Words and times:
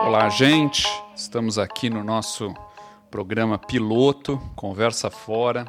Olá, 0.00 0.30
gente. 0.30 0.86
Estamos 1.14 1.58
aqui 1.58 1.90
no 1.90 2.02
nosso 2.02 2.54
programa 3.10 3.58
piloto 3.58 4.40
Conversa 4.56 5.10
Fora, 5.10 5.66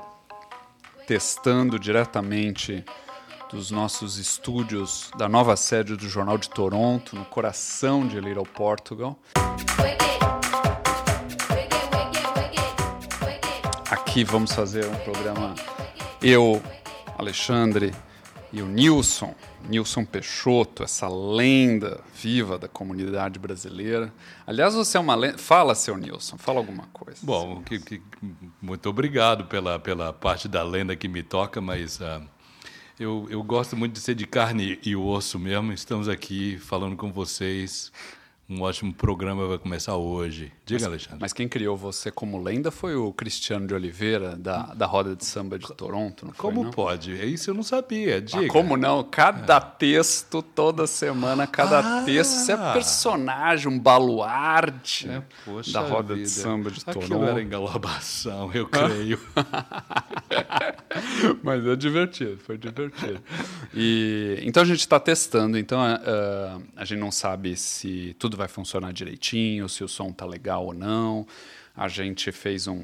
testando 1.06 1.78
diretamente 1.78 2.86
dos 3.52 3.72
nossos 3.72 4.18
estúdios 4.18 5.12
da 5.18 5.28
nova 5.28 5.58
sede 5.58 5.98
do 5.98 6.08
Jornal 6.08 6.38
de 6.38 6.50
Toronto, 6.50 7.14
no 7.14 7.26
coração 7.26 8.08
de 8.08 8.22
Little 8.22 8.46
Portugal. 8.46 9.20
Aqui 13.92 14.24
vamos 14.24 14.54
fazer 14.54 14.86
um 14.86 14.96
programa 15.00 15.56
eu, 16.22 16.62
Alexandre 17.18 17.94
e 18.52 18.62
o 18.62 18.66
Nilson, 18.66 19.34
Nilson 19.68 20.04
Peixoto, 20.04 20.84
essa 20.84 21.08
lenda 21.08 22.02
viva 22.14 22.58
da 22.58 22.68
comunidade 22.68 23.40
brasileira. 23.40 24.12
Aliás, 24.46 24.74
você 24.74 24.98
é 24.98 25.00
uma 25.00 25.16
lenda. 25.16 25.38
Fala, 25.38 25.76
seu 25.76 25.96
Nilson, 25.96 26.38
fala 26.38 26.60
alguma 26.60 26.88
coisa. 26.92 27.20
Bom, 27.22 27.62
que, 27.62 27.80
que, 27.80 28.02
muito 28.62 28.90
obrigado 28.90 29.46
pela, 29.46 29.80
pela 29.80 30.12
parte 30.12 30.48
da 30.48 30.64
lenda 30.64 30.96
que 30.96 31.08
me 31.08 31.24
toca, 31.24 31.62
mas 31.62 32.00
uh, 32.00 32.22
eu, 33.00 33.28
eu 33.30 33.42
gosto 33.44 33.78
muito 33.78 33.94
de 33.94 34.00
ser 34.00 34.16
de 34.16 34.26
carne 34.26 34.80
e 34.84 34.96
osso 34.96 35.40
mesmo. 35.40 35.72
Estamos 35.72 36.10
aqui 36.10 36.58
falando 36.58 36.98
com 36.98 37.12
vocês 37.12 37.92
um 38.50 38.64
ótimo 38.64 38.92
programa 38.92 39.48
vai 39.48 39.60
começar 39.60 39.96
hoje. 39.96 40.52
Diga, 40.70 40.82
mas, 40.82 40.88
Alexandre. 40.88 41.18
Mas 41.20 41.34
quem 41.34 41.48
criou 41.48 41.76
você 41.76 42.12
como 42.12 42.42
lenda 42.42 42.70
foi 42.70 42.96
o 42.96 43.12
Cristiano 43.12 43.66
de 43.66 43.74
Oliveira, 43.74 44.36
da, 44.36 44.74
da 44.76 44.86
Roda 44.86 45.16
de 45.16 45.26
Samba 45.26 45.58
de 45.58 45.68
Toronto, 45.74 46.28
não 46.28 46.34
Como 46.34 46.56
foi, 46.56 46.64
não? 46.66 46.72
pode? 46.72 47.20
É 47.20 47.26
isso 47.26 47.50
eu 47.50 47.56
não 47.56 47.64
sabia. 47.64 48.22
Diga. 48.22 48.46
Ah, 48.46 48.48
como 48.48 48.78
não? 48.78 49.04
Cada 49.04 49.58
é. 49.58 49.60
texto, 49.60 50.44
toda 50.44 50.86
semana, 50.86 51.48
cada 51.48 51.80
ah, 51.80 52.04
texto. 52.04 52.32
Você 52.32 52.52
é 52.52 52.74
personagem, 52.74 53.68
um 53.68 53.80
baluarte 53.80 55.10
é, 55.10 55.24
da 55.72 55.82
Roda 55.82 56.14
vida. 56.14 56.28
de 56.28 56.30
Samba 56.30 56.70
de 56.70 56.82
Aquilo 56.86 57.08
Toronto. 57.08 57.26
era 57.26 57.42
engalabação, 57.42 58.52
eu 58.54 58.68
creio. 58.68 59.20
mas 61.42 61.66
é 61.66 61.76
divertido, 61.76 62.38
foi 62.38 62.58
divertido. 62.58 63.22
E, 63.74 64.40
então 64.44 64.64
a 64.64 64.66
gente 64.66 64.82
está 64.82 65.00
testando, 65.00 65.58
então 65.58 65.80
uh, 65.80 66.64
a 66.76 66.86
gente 66.86 67.00
não 67.00 67.12
sabe 67.12 67.56
se 67.56 68.16
tudo 68.20 68.38
vai 68.38 68.48
funcionar 68.48 68.94
direitinho, 68.94 69.68
se 69.68 69.84
o 69.84 69.88
som 69.88 70.12
tá 70.12 70.26
legal 70.26 70.59
ou 70.60 70.74
não. 70.74 71.26
A 71.76 71.88
gente 71.88 72.32
fez 72.32 72.68
um, 72.68 72.82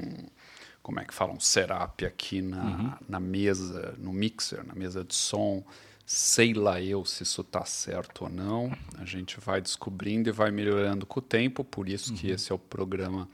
como 0.81 0.99
é 0.99 1.05
que 1.05 1.13
fala, 1.13 1.33
um 1.33 1.39
setup 1.39 2.05
aqui 2.05 2.41
na, 2.41 2.63
uhum. 2.63 2.93
na 3.09 3.19
mesa, 3.19 3.95
no 3.97 4.13
mixer, 4.13 4.65
na 4.65 4.75
mesa 4.75 5.03
de 5.03 5.15
som. 5.15 5.63
Sei 6.05 6.53
lá 6.53 6.79
eu 6.79 7.03
se 7.03 7.23
isso 7.23 7.43
tá 7.43 7.65
certo 7.65 8.25
ou 8.25 8.29
não. 8.29 8.71
A 8.99 9.05
gente 9.05 9.39
vai 9.39 9.59
descobrindo 9.59 10.29
e 10.29 10.31
vai 10.31 10.51
melhorando 10.51 11.05
com 11.05 11.19
o 11.19 11.23
tempo, 11.23 11.63
por 11.63 11.89
isso 11.89 12.11
uhum. 12.11 12.17
que 12.17 12.29
esse 12.29 12.51
é 12.51 12.55
o 12.55 12.59
programa 12.59 13.27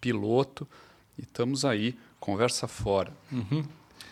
piloto. 0.00 0.66
E 1.18 1.22
estamos 1.22 1.64
aí, 1.64 1.96
conversa 2.18 2.66
fora. 2.66 3.12
Uhum. 3.30 3.64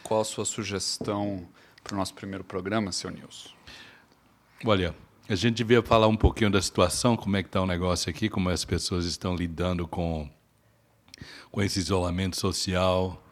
Qual 0.02 0.20
a 0.20 0.24
sua 0.24 0.44
sugestão 0.44 1.48
para 1.82 1.94
o 1.94 1.96
nosso 1.96 2.12
primeiro 2.14 2.44
programa, 2.44 2.92
seu 2.92 3.10
Nilson? 3.10 3.50
Olha, 4.64 4.94
a 5.28 5.34
gente 5.34 5.56
devia 5.56 5.82
falar 5.82 6.08
um 6.08 6.16
pouquinho 6.16 6.50
da 6.50 6.60
situação, 6.60 7.16
como 7.16 7.36
é 7.36 7.42
que 7.42 7.48
está 7.48 7.60
o 7.60 7.66
negócio 7.66 8.10
aqui, 8.10 8.28
como 8.28 8.48
as 8.48 8.64
pessoas 8.64 9.04
estão 9.04 9.34
lidando 9.34 9.86
com, 9.86 10.28
com 11.50 11.62
esse 11.62 11.78
isolamento 11.78 12.36
social 12.36 13.22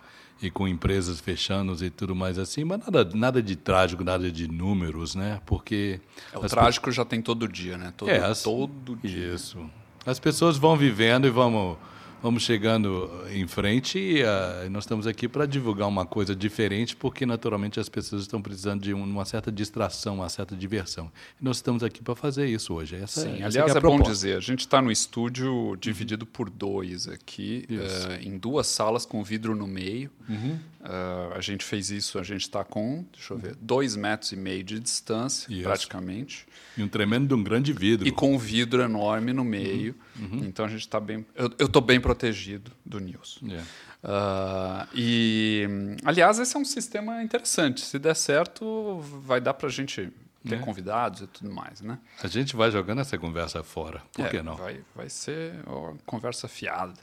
e 0.42 0.50
com 0.50 0.66
empresas 0.66 1.20
fechando 1.20 1.84
e 1.84 1.90
tudo 1.90 2.14
mais 2.14 2.38
assim, 2.38 2.64
mas 2.64 2.80
nada, 2.80 3.04
nada 3.14 3.42
de 3.42 3.56
trágico, 3.56 4.02
nada 4.02 4.30
de 4.30 4.48
números, 4.48 5.14
né? 5.14 5.40
Porque 5.44 6.00
é, 6.32 6.38
o 6.38 6.42
trágico 6.42 6.90
já 6.90 7.04
tem 7.04 7.20
todo 7.20 7.46
dia, 7.46 7.76
né? 7.76 7.92
Todo, 7.96 8.08
é, 8.08 8.18
as, 8.18 8.42
todo 8.42 8.96
dia. 8.96 9.34
Isso. 9.34 9.58
As 10.06 10.18
pessoas 10.18 10.56
vão 10.56 10.76
vivendo 10.76 11.26
e 11.26 11.30
vamos 11.30 11.76
vamos 12.22 12.42
chegando 12.42 13.10
em 13.32 13.46
frente 13.46 13.98
e 13.98 14.22
uh, 14.22 14.70
nós 14.70 14.84
estamos 14.84 15.06
aqui 15.06 15.28
para 15.28 15.46
divulgar 15.46 15.88
uma 15.88 16.04
coisa 16.04 16.34
diferente, 16.34 16.94
porque 16.94 17.24
naturalmente 17.24 17.80
as 17.80 17.88
pessoas 17.88 18.22
estão 18.22 18.40
precisando 18.42 18.82
de 18.82 18.92
uma 18.92 19.24
certa 19.24 19.50
distração, 19.50 20.16
uma 20.16 20.28
certa 20.28 20.54
diversão. 20.54 21.10
E 21.40 21.44
nós 21.44 21.56
estamos 21.56 21.82
aqui 21.82 22.02
para 22.02 22.14
fazer 22.14 22.46
isso 22.46 22.74
hoje. 22.74 22.96
Essa, 22.96 23.22
Sim, 23.22 23.36
essa 23.36 23.46
aliás, 23.46 23.74
é, 23.74 23.78
é 23.78 23.80
bom 23.80 24.00
dizer, 24.00 24.36
a 24.36 24.40
gente 24.40 24.60
está 24.60 24.82
no 24.82 24.90
estúdio 24.90 25.76
dividido 25.80 26.26
por 26.26 26.50
dois 26.50 27.08
aqui, 27.08 27.66
uh, 27.70 28.26
em 28.26 28.38
duas 28.38 28.66
salas 28.66 29.06
com 29.06 29.22
vidro 29.22 29.54
no 29.54 29.66
meio. 29.66 30.10
Uhum. 30.28 30.58
Uh, 30.80 31.34
a 31.34 31.40
gente 31.42 31.62
fez 31.62 31.90
isso, 31.90 32.18
a 32.18 32.22
gente 32.22 32.40
está 32.40 32.64
com, 32.64 33.04
deixa 33.12 33.34
eu 33.34 33.38
ver, 33.38 33.54
dois 33.60 33.96
metros 33.96 34.32
e 34.32 34.36
meio 34.36 34.64
de 34.64 34.80
distância, 34.80 35.52
isso. 35.52 35.62
praticamente. 35.62 36.46
E 36.74 36.82
um 36.82 36.88
tremendo 36.88 37.28
de 37.28 37.34
um 37.34 37.42
grande 37.42 37.70
vidro. 37.70 38.08
E 38.08 38.10
com 38.10 38.34
um 38.34 38.38
vidro 38.38 38.80
enorme 38.80 39.34
no 39.34 39.44
meio. 39.44 39.94
Uhum. 40.18 40.24
uhum. 40.24 40.44
Então 40.46 40.64
a 40.64 40.68
gente 40.68 40.80
está 40.80 40.98
bem. 40.98 41.26
Eu 41.36 41.66
estou 41.66 41.82
bem 41.82 42.00
protegido 42.00 42.72
do 42.84 42.98
News. 42.98 43.40
Yeah. 43.42 43.66
Uh, 44.02 44.88
e, 44.94 45.68
aliás, 46.02 46.38
esse 46.38 46.56
é 46.56 46.58
um 46.58 46.64
sistema 46.64 47.22
interessante. 47.22 47.82
Se 47.82 47.98
der 47.98 48.16
certo, 48.16 49.00
vai 49.00 49.38
dar 49.38 49.52
para 49.52 49.68
a 49.68 49.70
gente 49.70 50.10
ter 50.48 50.54
é. 50.54 50.58
convidados 50.58 51.20
e 51.20 51.26
tudo 51.26 51.52
mais, 51.52 51.82
né? 51.82 51.98
A 52.22 52.26
gente 52.26 52.56
vai 52.56 52.70
jogando 52.70 53.02
essa 53.02 53.18
conversa 53.18 53.62
fora. 53.62 54.02
Por 54.12 54.24
é, 54.24 54.28
que 54.30 54.42
não? 54.42 54.56
Vai, 54.56 54.80
vai 54.96 55.10
ser 55.10 55.52
uma 55.66 55.94
conversa 56.06 56.48
fiada. 56.48 56.98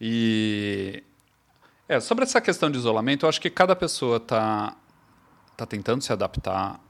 E 0.00 1.04
é, 1.88 2.00
sobre 2.00 2.24
essa 2.24 2.40
questão 2.40 2.70
de 2.70 2.78
isolamento, 2.78 3.24
eu 3.24 3.28
acho 3.28 3.40
que 3.40 3.50
cada 3.50 3.76
pessoa 3.76 4.16
está 4.16 4.76
tá 5.56 5.64
tentando 5.64 6.02
se 6.02 6.12
adaptar 6.12 6.80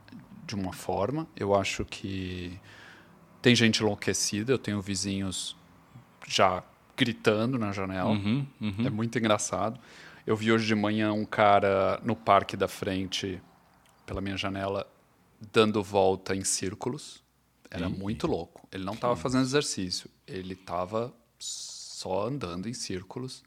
de 0.46 0.54
uma 0.54 0.72
forma. 0.72 1.26
Eu 1.36 1.54
acho 1.54 1.84
que 1.84 2.58
tem 3.42 3.54
gente 3.54 3.82
enlouquecida, 3.82 4.52
eu 4.52 4.58
tenho 4.58 4.80
vizinhos 4.80 5.56
já 6.26 6.62
gritando 6.96 7.58
na 7.58 7.72
janela. 7.72 8.10
Uhum, 8.10 8.46
uhum. 8.60 8.86
É 8.86 8.90
muito 8.90 9.18
engraçado. 9.18 9.78
Eu 10.26 10.34
vi 10.34 10.50
hoje 10.50 10.66
de 10.66 10.74
manhã 10.74 11.12
um 11.12 11.24
cara 11.24 12.00
no 12.02 12.16
parque 12.16 12.56
da 12.56 12.66
frente, 12.66 13.40
pela 14.04 14.20
minha 14.20 14.36
janela, 14.36 14.86
dando 15.52 15.82
volta 15.82 16.34
em 16.34 16.42
círculos. 16.42 17.22
Era 17.70 17.88
muito 17.88 18.26
louco. 18.26 18.66
Ele 18.72 18.84
não 18.84 18.94
estava 18.94 19.14
fazendo 19.14 19.42
exercício, 19.42 20.08
ele 20.26 20.54
estava 20.54 21.12
só 21.38 22.26
andando 22.26 22.68
em 22.68 22.72
círculos 22.72 23.42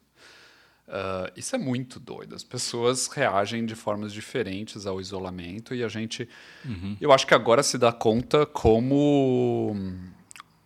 Uh, 0.89 1.31
isso 1.37 1.55
é 1.55 1.59
muito 1.59 1.99
doido. 1.99 2.33
As 2.33 2.43
pessoas 2.43 3.05
reagem 3.07 3.63
de 3.63 3.75
formas 3.75 4.11
diferentes 4.11 4.87
ao 4.87 4.99
isolamento 4.99 5.75
e 5.75 5.83
a 5.83 5.87
gente, 5.87 6.27
uhum. 6.65 6.97
eu 6.99 7.11
acho 7.11 7.27
que 7.27 7.35
agora 7.35 7.61
se 7.61 7.77
dá 7.77 7.91
conta 7.91 8.43
como 8.43 9.75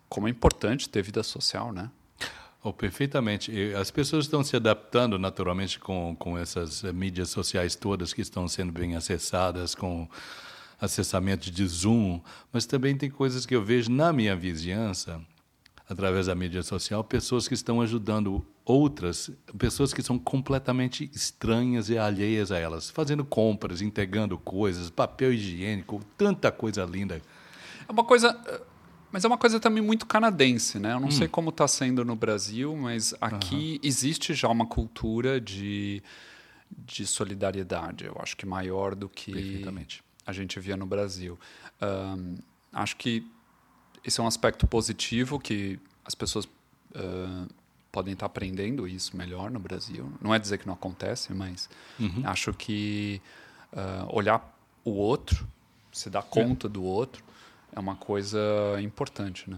como 0.07 0.27
é 0.27 0.31
importante 0.31 0.87
ter 0.87 1.01
vida 1.01 1.23
social, 1.23 1.73
né? 1.73 1.89
Oh, 2.63 2.71
perfeitamente. 2.71 3.51
E 3.51 3.73
as 3.73 3.91
pessoas 3.91 4.25
estão 4.25 4.41
se 4.43 4.55
adaptando 4.55 5.19
naturalmente 5.19 5.77
com, 5.77 6.15
com 6.17 6.37
essas 6.37 6.83
eh, 6.83 6.93
mídias 6.93 7.29
sociais 7.29 7.75
todas 7.75 8.13
que 8.13 8.21
estão 8.21 8.47
sendo 8.47 8.71
bem 8.71 8.95
acessadas, 8.95 9.75
com 9.75 10.07
acessamento 10.79 11.51
de 11.51 11.67
Zoom, 11.67 12.21
mas 12.53 12.65
também 12.65 12.95
tem 12.95 13.09
coisas 13.09 13.45
que 13.45 13.55
eu 13.55 13.63
vejo 13.63 13.91
na 13.91 14.13
minha 14.13 14.35
vizinhança 14.35 15.19
através 15.87 16.27
da 16.27 16.35
mídia 16.35 16.63
social, 16.63 17.03
pessoas 17.03 17.47
que 17.47 17.53
estão 17.53 17.81
ajudando 17.81 18.45
outras, 18.65 19.29
pessoas 19.57 19.93
que 19.93 20.01
são 20.01 20.17
completamente 20.17 21.09
estranhas 21.13 21.89
e 21.89 21.97
alheias 21.97 22.51
a 22.51 22.57
elas, 22.57 22.89
fazendo 22.89 23.25
compras, 23.25 23.81
entregando 23.81 24.37
coisas, 24.37 24.89
papel 24.89 25.33
higiênico, 25.33 26.01
tanta 26.17 26.51
coisa 26.51 26.85
linda. 26.85 27.21
É 27.87 27.91
uma 27.91 28.03
coisa, 28.03 28.39
mas 29.11 29.25
é 29.25 29.27
uma 29.27 29.37
coisa 29.37 29.59
também 29.59 29.83
muito 29.83 30.05
canadense, 30.05 30.79
né? 30.79 30.93
Eu 30.93 30.99
não 30.99 31.09
hum. 31.09 31.11
sei 31.11 31.27
como 31.27 31.49
está 31.49 31.67
sendo 31.67 32.05
no 32.05 32.15
Brasil, 32.15 32.75
mas 32.75 33.13
aqui 33.19 33.73
uhum. 33.73 33.87
existe 33.87 34.33
já 34.33 34.47
uma 34.47 34.65
cultura 34.65 35.41
de, 35.41 36.01
de 36.71 37.05
solidariedade. 37.05 38.05
Eu 38.05 38.17
acho 38.21 38.37
que 38.37 38.45
maior 38.45 38.95
do 38.95 39.09
que 39.09 39.65
a 40.25 40.31
gente 40.31 40.59
via 40.59 40.77
no 40.77 40.85
Brasil. 40.85 41.37
Um, 41.81 42.35
acho 42.71 42.95
que 42.95 43.27
esse 44.05 44.19
é 44.19 44.23
um 44.23 44.27
aspecto 44.27 44.67
positivo 44.67 45.39
que 45.39 45.79
as 46.05 46.13
pessoas 46.13 46.45
uh, 46.45 47.47
podem 47.91 48.13
estar 48.13 48.25
aprendendo 48.25 48.87
isso 48.87 49.15
melhor 49.15 49.49
no 49.51 49.59
Brasil. 49.59 50.11
Não 50.21 50.33
é 50.33 50.39
dizer 50.39 50.57
que 50.57 50.67
não 50.67 50.73
acontece, 50.73 51.33
mas 51.33 51.69
uhum. 51.99 52.21
acho 52.25 52.53
que 52.53 53.21
uh, 53.71 54.15
olhar 54.15 54.57
o 54.83 54.91
outro, 54.91 55.47
se 55.91 56.09
dar 56.09 56.23
conta 56.23 56.67
é. 56.67 56.69
do 56.69 56.83
outro, 56.83 57.23
é 57.71 57.79
uma 57.79 57.95
coisa 57.95 58.39
importante, 58.81 59.49
né? 59.49 59.57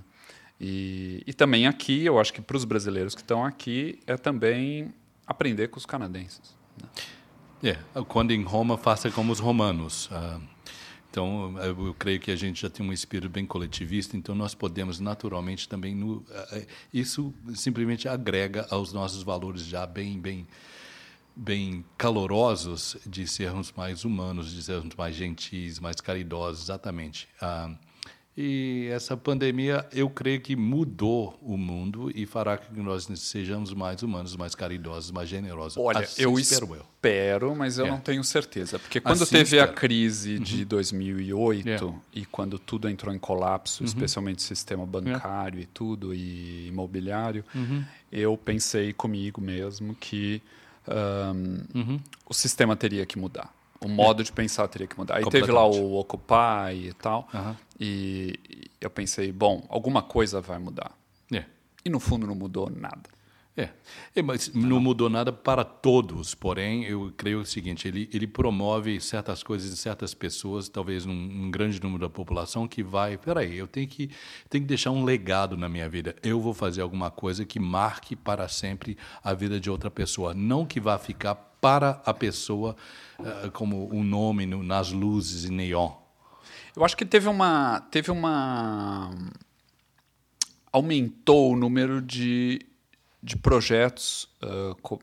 E, 0.60 1.22
e 1.28 1.34
também 1.34 1.68
aqui, 1.68 2.06
eu 2.06 2.20
acho 2.20 2.32
que 2.32 2.42
para 2.42 2.56
os 2.56 2.64
brasileiros 2.64 3.14
que 3.14 3.22
estão 3.22 3.44
aqui, 3.44 4.00
é 4.08 4.16
também 4.16 4.94
aprender 5.28 5.68
com 5.68 5.78
os 5.78 5.86
canadenses. 5.86 6.56
Né? 7.62 7.72
É, 7.72 8.04
quando 8.08 8.32
em 8.32 8.44
Roma, 8.44 8.78
faça 8.78 9.12
como 9.12 9.34
os 9.34 9.40
romanos. 9.40 10.08
Uh, 10.08 10.55
então, 11.16 11.58
eu 11.60 11.96
creio 11.98 12.20
que 12.20 12.30
a 12.30 12.36
gente 12.36 12.64
já 12.64 12.70
tem 12.70 12.86
um 12.86 12.92
espírito 12.92 13.30
bem 13.30 13.46
coletivista, 13.46 14.18
então 14.18 14.36
nós 14.36 14.54
podemos 14.54 15.00
naturalmente 15.00 15.70
também 15.70 15.96
no, 15.96 16.26
isso 16.94 17.34
simplesmente 17.54 18.06
agrega 18.10 18.68
aos 18.70 18.92
nossos 18.92 19.24
valores 19.24 19.62
já 19.62 19.86
bem 19.86 20.20
bem 20.20 20.46
bem 21.34 21.86
calorosos 21.98 22.98
de 23.06 23.26
sermos 23.26 23.72
mais 23.72 24.04
humanos, 24.04 24.52
de 24.52 24.62
sermos 24.62 24.94
mais 24.94 25.16
gentis, 25.16 25.80
mais 25.80 26.02
caridosos, 26.02 26.64
exatamente. 26.64 27.30
Ah, 27.42 27.74
e 28.38 28.90
essa 28.92 29.16
pandemia, 29.16 29.86
eu 29.94 30.10
creio 30.10 30.42
que 30.42 30.56
mudou 30.58 31.40
o 31.42 31.58
mundo 31.58 32.12
e 32.14 32.26
fará 32.26 32.58
que 32.58 32.78
nós 32.82 33.08
sejamos 33.16 33.74
mais 33.74 34.04
humanos, 34.04 34.36
mais 34.36 34.54
caridosos, 34.54 35.10
mais 35.12 35.30
generosos. 35.30 35.78
Olha, 35.78 36.00
assim 36.02 36.22
eu 36.22 36.38
espero, 36.38 36.66
eu. 36.76 36.82
espero, 36.82 37.56
mas 37.56 37.78
eu 37.78 37.86
É. 37.86 37.90
não 37.90 38.00
tenho 38.00 38.24
certeza. 38.26 38.78
Porque 38.78 39.00
quando 39.00 39.22
Assim 39.24 39.36
teve 39.38 39.58
a 39.58 39.64
espero. 39.64 39.78
crise 39.80 40.38
de 40.40 40.66
2008 40.66 41.96
É. 42.14 42.20
e 42.20 42.26
quando 42.26 42.60
tudo 42.60 42.90
entrou 42.90 43.14
em 43.16 43.20
colapso, 43.20 43.84
Uhum. 43.84 43.88
especialmente 43.88 44.40
o 44.40 44.42
sistema 44.42 44.86
bancário 44.86 45.60
e 45.62 45.66
tudo, 45.66 46.14
e 46.14 46.68
imobiliário, 46.68 47.44
Uhum. 47.56 47.86
eu 48.12 48.36
pensei 48.36 48.92
comigo 48.92 49.40
mesmo 49.40 49.96
que 49.96 50.42
ahn, 50.88 51.62
Uhum. 51.74 52.00
o 52.28 52.34
sistema 52.34 52.76
teria 52.76 53.06
que 53.06 53.18
mudar. 53.18 53.54
O 53.82 53.88
modo 53.88 54.24
de 54.24 54.32
pensar 54.32 54.68
teria 54.68 54.88
que 54.88 54.98
mudar. 54.98 55.18
Aí 55.18 55.26
teve 55.30 55.52
lá 55.52 55.66
o 55.68 55.96
Occupy 56.00 56.88
e 56.90 56.94
tal. 56.94 57.28
Aham. 57.34 57.56
E 57.80 58.40
e 58.50 58.70
eu 58.82 58.90
pensei, 58.90 59.32
bom, 59.32 59.66
alguma 59.70 60.02
coisa 60.02 60.40
vai 60.42 60.60
mudar. 60.60 60.92
É. 61.34 61.46
E 61.84 61.90
no 61.90 62.00
fundo 62.00 62.28
não 62.28 62.36
mudou 62.36 62.70
nada. 62.70 63.10
É. 63.58 63.70
É, 64.14 64.22
mas 64.22 64.54
não 64.54 64.82
mudou 64.82 65.10
nada 65.10 65.32
para 65.32 65.64
todos, 65.64 66.36
porém, 66.36 66.84
eu 66.84 67.14
creio 67.16 67.40
o 67.40 67.46
seguinte, 67.46 67.88
ele, 67.88 68.10
ele 68.14 68.28
promove 68.28 69.00
certas 69.00 69.42
coisas 69.44 69.72
em 69.72 69.76
certas 69.78 70.14
pessoas, 70.14 70.68
talvez 70.68 71.06
num, 71.06 71.14
um 71.14 71.50
grande 71.50 71.82
número 71.82 72.02
da 72.02 72.10
população, 72.10 72.68
que 72.68 72.84
vai, 72.84 73.18
peraí, 73.18 73.56
eu 73.56 73.66
tenho 73.66 73.88
que, 73.88 74.10
tenho 74.50 74.64
que 74.66 74.68
deixar 74.68 74.92
um 74.92 75.06
legado 75.06 75.56
na 75.56 75.70
minha 75.70 75.88
vida, 75.88 76.18
eu 76.22 76.42
vou 76.42 76.54
fazer 76.54 76.82
alguma 76.82 77.10
coisa 77.10 77.46
que 77.46 77.58
marque 77.58 78.14
para 78.14 78.46
sempre 78.50 78.98
a 79.24 79.34
vida 79.34 79.58
de 79.58 79.70
outra 79.70 79.90
pessoa, 79.90 80.34
não 80.34 80.66
que 80.66 80.82
vá 80.82 80.98
ficar 81.00 81.36
para 81.62 82.02
a 82.06 82.14
pessoa 82.14 82.76
eh, 83.24 83.50
como 83.54 83.90
um 83.96 84.04
nome 84.04 84.46
no- 84.46 84.64
nas 84.64 84.92
luzes 84.92 85.46
em 85.46 85.52
neon. 85.56 86.05
Eu 86.76 86.84
acho 86.84 86.98
que 86.98 87.06
teve 87.06 87.28
uma. 87.30 87.82
Teve 87.92 88.12
uma. 88.12 89.12
Aumentou 90.72 91.54
o 91.54 91.56
número 91.56 92.02
de, 92.02 92.60
de 93.24 93.38
projetos. 93.38 94.28
ah, 94.42 94.76
co- 94.82 95.00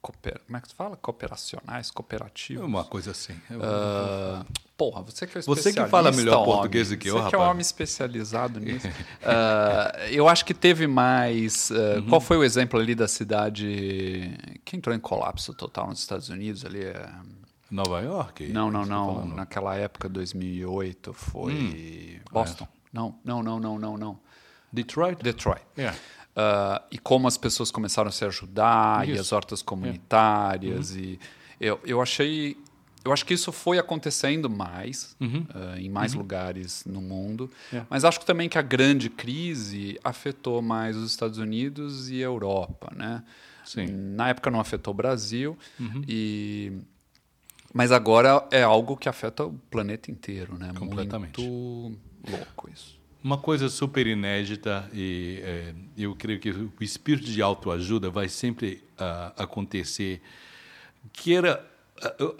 cooper- 0.00 0.40
como 0.46 0.56
é 0.56 0.60
que 0.60 0.68
se 0.68 0.74
fala? 0.74 0.96
Cooperacionais, 0.96 1.90
cooperativos. 1.90 2.64
uma 2.64 2.84
coisa 2.84 3.10
assim. 3.10 3.34
Ah, 3.60 4.46
porra, 4.76 5.02
você 5.02 5.26
que 5.26 5.36
é 5.38 5.42
Você 5.42 5.72
que 5.72 5.84
fala 5.86 6.12
melhor 6.12 6.44
português 6.44 6.90
do 6.90 6.96
que 6.96 7.08
eu, 7.10 7.14
Você 7.14 7.30
que 7.30 7.34
é 7.34 7.38
um 7.38 7.40
rapaz. 7.40 7.50
homem 7.50 7.62
especializado 7.62 8.60
nisso. 8.60 8.86
Ah, 9.24 9.92
eu 10.10 10.28
acho 10.28 10.44
que 10.44 10.54
teve 10.54 10.86
mais. 10.86 11.70
Uhum. 11.70 12.06
Qual 12.08 12.20
foi 12.20 12.36
o 12.36 12.44
exemplo 12.44 12.78
ali 12.78 12.94
da 12.94 13.08
cidade 13.08 14.38
que 14.64 14.76
entrou 14.76 14.94
em 14.94 15.00
colapso 15.00 15.52
total 15.52 15.88
nos 15.88 15.98
Estados 15.98 16.28
Unidos? 16.28 16.64
Ali 16.64 16.84
é... 16.84 17.10
Nova 17.70 18.00
York? 18.00 18.48
Não, 18.48 18.70
não, 18.70 18.82
tá 18.82 18.86
não. 18.88 19.14
falando? 19.14 19.34
Naquela 19.34 19.76
época, 19.76 20.08
2008, 20.08 21.12
foi 21.12 22.20
Boston. 22.32 22.66
Não, 22.92 23.18
não, 23.24 23.42
não, 23.42 23.60
não, 23.60 23.78
não, 23.78 23.96
não. 23.98 24.20
Detroit? 24.72 25.22
Detroit. 25.22 25.62
É. 25.76 25.94
Ah, 26.40 26.82
e 26.90 26.98
como 26.98 27.26
as 27.26 27.36
pessoas 27.36 27.70
começaram 27.70 28.08
a 28.10 28.12
se 28.12 28.24
ajudar 28.24 29.08
e 29.08 29.12
Isso. 29.12 29.20
as 29.22 29.32
hortas 29.32 29.60
comunitárias 29.60 30.94
e 30.94 31.18
eu, 31.60 31.80
eu 31.84 32.00
achei 32.00 32.56
eu 33.04 33.12
acho 33.12 33.24
que 33.26 33.34
isso 33.34 33.50
foi 33.50 33.76
acontecendo 33.78 34.48
mais 34.48 35.16
ah, 35.20 35.76
em 35.80 35.88
mais 35.88 36.14
lugares 36.14 36.84
no 36.86 37.00
mundo 37.00 37.50
É. 37.72 37.82
mas 37.90 38.04
acho 38.04 38.20
também 38.20 38.48
que 38.48 38.56
a 38.56 38.62
grande 38.62 39.10
crise 39.10 39.98
afetou 40.04 40.62
mais 40.62 40.96
os 40.96 41.10
Estados 41.10 41.38
Unidos 41.38 42.08
e 42.08 42.18
a 42.22 42.26
Europa 42.26 42.92
né 42.94 43.24
Sim. 43.64 43.86
na 43.88 44.28
época 44.28 44.48
não 44.48 44.60
afetou 44.60 44.92
o 44.94 44.96
Brasil 44.96 45.58
e 46.06 46.72
mas 47.72 47.92
agora 47.92 48.46
é 48.50 48.62
algo 48.62 48.96
que 48.96 49.08
afeta 49.08 49.44
o 49.44 49.52
planeta 49.70 50.10
inteiro 50.10 50.56
né 50.58 50.72
Completamente. 50.74 51.40
muito 51.40 51.98
louco 52.28 52.70
isso 52.72 52.98
Uma 53.22 53.36
coisa 53.36 53.68
super 53.68 54.06
inédita 54.06 54.88
e 54.92 55.40
é, 55.42 55.74
eu 55.96 56.14
creio 56.14 56.38
que 56.38 56.50
o 56.50 56.72
espírito 56.80 57.28
de 57.28 57.42
autoajuda 57.42 58.08
vai 58.10 58.28
sempre 58.28 58.82
ah, 58.96 59.32
acontecer. 59.36 60.20
Que 61.12 61.34
era 61.34 61.64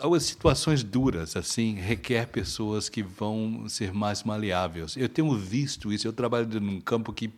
as 0.00 0.22
situações 0.22 0.84
duras 0.84 1.36
assim 1.36 1.74
requer 1.74 2.28
pessoas 2.28 2.88
que 2.88 3.02
vão 3.02 3.68
ser 3.68 3.92
mais 3.92 4.22
maleáveis. 4.22 4.96
Eu 4.96 5.08
tenho 5.08 5.36
visto 5.36 5.92
isso. 5.92 6.06
Eu 6.06 6.12
trabalho 6.12 6.60
num 6.60 6.80
campo 6.80 7.12
que 7.12 7.30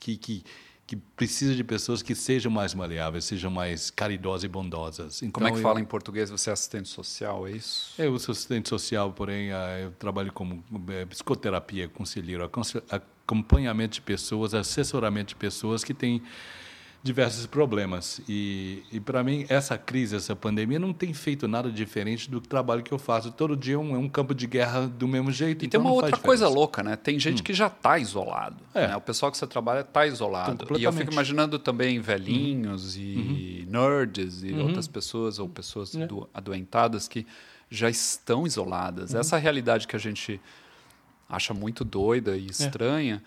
que, 0.00 0.16
que 0.16 0.44
que 0.88 0.96
precisa 0.96 1.54
de 1.54 1.62
pessoas 1.62 2.00
que 2.00 2.14
sejam 2.14 2.50
mais 2.50 2.72
maleáveis, 2.72 3.26
sejam 3.26 3.50
mais 3.50 3.90
caridosas 3.90 4.44
e 4.44 4.48
bondosas. 4.48 5.20
Então, 5.22 5.32
como 5.32 5.46
é 5.46 5.50
que 5.52 5.58
eu- 5.58 5.62
fala 5.62 5.78
em 5.78 5.84
português 5.84 6.30
você 6.30 6.48
é 6.48 6.52
assistente 6.54 6.88
social 6.88 7.46
é 7.46 7.50
isso 7.52 7.92
eu 7.98 8.18
sou 8.18 8.32
assistente 8.32 8.70
social, 8.70 9.12
porém 9.12 9.52
ah, 9.52 9.78
eu 9.80 9.90
trabalho 9.92 10.32
como 10.32 10.64
eh, 10.88 11.04
psicoterapia, 11.04 11.88
conselheiro, 11.88 12.50
acompanhamento 12.90 13.94
de 13.96 14.00
pessoas, 14.00 14.54
assessoramento 14.54 15.28
de 15.28 15.36
pessoas 15.36 15.84
que 15.84 15.92
têm 15.92 16.22
diversos 17.02 17.46
problemas. 17.46 18.20
E, 18.28 18.82
e 18.92 18.98
para 18.98 19.22
mim, 19.22 19.46
essa 19.48 19.78
crise, 19.78 20.16
essa 20.16 20.34
pandemia, 20.34 20.78
não 20.78 20.92
tem 20.92 21.14
feito 21.14 21.46
nada 21.46 21.70
diferente 21.70 22.28
do 22.30 22.40
trabalho 22.40 22.82
que 22.82 22.92
eu 22.92 22.98
faço. 22.98 23.30
Todo 23.30 23.56
dia 23.56 23.76
é 23.76 23.78
um, 23.78 23.94
é 23.94 23.98
um 23.98 24.08
campo 24.08 24.34
de 24.34 24.46
guerra 24.46 24.86
do 24.86 25.06
mesmo 25.06 25.30
jeito. 25.30 25.62
E 25.64 25.66
então 25.66 25.80
tem 25.80 25.90
uma 25.90 25.94
outra 25.94 26.16
coisa 26.18 26.48
louca, 26.48 26.82
né? 26.82 26.96
Tem 26.96 27.18
gente 27.18 27.42
que 27.42 27.54
já 27.54 27.68
está 27.68 27.98
isolado. 27.98 28.56
É. 28.74 28.88
né? 28.88 28.96
O 28.96 29.00
pessoal 29.00 29.30
que 29.30 29.38
você 29.38 29.46
trabalha 29.46 29.80
está 29.80 30.06
isolado. 30.06 30.58
Então, 30.62 30.76
E 30.76 30.82
eu 30.84 30.92
fico 30.92 31.12
imaginando 31.12 31.58
também 31.58 32.00
velhinhos 32.00 32.96
e 32.96 33.64
nerds 33.68 34.42
e 34.42 34.52
Uhum. 34.52 34.64
outras 34.66 34.88
pessoas, 34.88 35.38
ou 35.38 35.48
pessoas 35.48 35.94
É. 35.94 36.06
do- 36.06 36.28
adoentadas 36.34 37.06
que 37.06 37.24
já 37.70 37.88
estão 37.88 38.46
isoladas. 38.46 39.12
Uhum. 39.14 39.20
Essa 39.20 39.36
realidade 39.36 39.86
que 39.86 39.94
a 39.94 39.98
gente 39.98 40.40
acha 41.28 41.54
muito 41.54 41.84
doida 41.84 42.34
É. 42.36 42.38
e 42.40 42.46
estranha. 42.46 43.22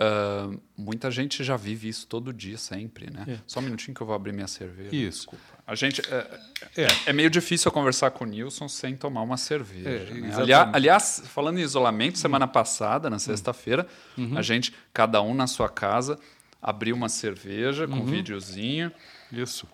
Ah, 0.00 0.50
muita 0.76 1.10
gente 1.10 1.42
já 1.44 1.56
vive 1.56 1.88
isso 1.88 2.06
todo 2.06 2.32
dia, 2.32 2.58
sempre, 2.58 3.10
né? 3.10 3.24
É. 3.28 3.38
Só 3.46 3.60
um 3.60 3.62
minutinho 3.62 3.94
que 3.94 4.00
eu 4.00 4.06
vou 4.06 4.14
abrir 4.14 4.32
minha 4.32 4.46
cerveja. 4.48 4.94
Isso. 4.94 5.18
Desculpa. 5.20 5.44
A 5.66 5.74
gente, 5.74 6.02
é, 6.12 6.40
É. 6.76 6.86
é 7.06 7.12
meio 7.12 7.30
difícil 7.30 7.68
eu 7.68 7.72
conversar 7.72 8.10
com 8.10 8.24
o 8.24 8.26
Nilson 8.26 8.68
sem 8.68 8.94
tomar 8.96 9.22
uma 9.22 9.36
cerveja. 9.36 10.12
É, 10.12 10.14
né? 10.14 10.34
Aliás, 10.36 10.70
aliás, 10.74 11.22
falando 11.26 11.58
em 11.58 11.62
isolamento, 11.62 12.18
semana 12.18 12.46
passada, 12.46 13.08
na 13.08 13.18
sexta-feira, 13.18 13.86
Uhum. 14.18 14.36
a 14.36 14.42
gente, 14.42 14.74
cada 14.92 15.22
um 15.22 15.32
na 15.34 15.46
sua 15.46 15.68
casa, 15.68 16.18
abriu 16.60 16.94
uma 16.94 17.08
cerveja 17.08 17.84
Uhum. 17.86 17.90
com 17.90 17.96
um 18.00 18.06
videozinho, 18.06 18.92
Isso. 19.32 19.66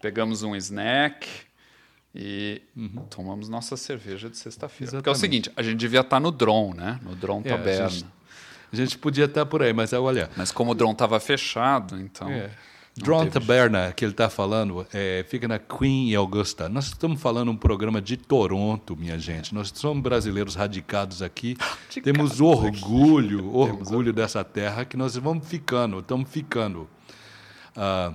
pegamos 0.00 0.42
um 0.44 0.54
snack 0.54 1.26
e 2.14 2.60
tomamos 3.10 3.48
nossa 3.48 3.76
cerveja 3.76 4.28
de 4.28 4.36
sexta-feira. 4.36 4.92
Porque 4.92 5.08
é 5.08 5.12
o 5.12 5.14
Uhum. 5.14 5.18
Seguinte, 5.20 5.50
a 5.56 5.62
gente 5.62 5.78
devia 5.78 6.00
estar 6.02 6.20
no 6.20 6.30
Dron, 6.30 6.74
né? 6.74 7.00
No 7.02 7.16
Dron 7.16 7.40
É, 7.44 7.48
Taberna. 7.48 8.12
A 8.72 8.76
gente 8.76 8.96
podia 8.96 9.26
estar 9.26 9.44
por 9.44 9.62
aí, 9.62 9.72
mas 9.72 9.92
olha, 9.92 10.30
Mas 10.36 10.50
como 10.50 10.70
o 10.70 10.74
Dron 10.74 10.92
estava 10.92 11.20
fechado, 11.20 11.98
então... 12.00 12.28
É. 12.30 12.50
Drone 12.94 13.30
teve 13.30 13.46
Taberna, 13.46 13.90
que 13.92 14.04
ele 14.04 14.12
está 14.12 14.28
falando, 14.28 14.86
é, 14.92 15.24
fica 15.26 15.48
na 15.48 15.58
Queen 15.58 16.10
e 16.10 16.14
Augusta. 16.14 16.68
Nós 16.68 16.86
estamos 16.88 17.20
falando 17.22 17.50
um 17.50 17.56
programa 17.56 18.02
de 18.02 18.18
Toronto, 18.18 18.94
minha 18.94 19.18
gente. 19.18 19.54
Nós 19.54 19.72
somos 19.74 20.02
brasileiros 20.02 20.54
radicados 20.54 21.22
aqui. 21.22 21.56
Temos 22.04 22.40
orgulho, 22.40 23.54
orgulho 23.54 24.12
dessa 24.12 24.44
terra 24.44 24.84
que 24.84 24.96
nós 24.96 25.16
vamos 25.16 25.48
ficando, 25.48 26.00
estamos 26.00 26.28
ficando. 26.28 26.86
Ah, 27.74 28.12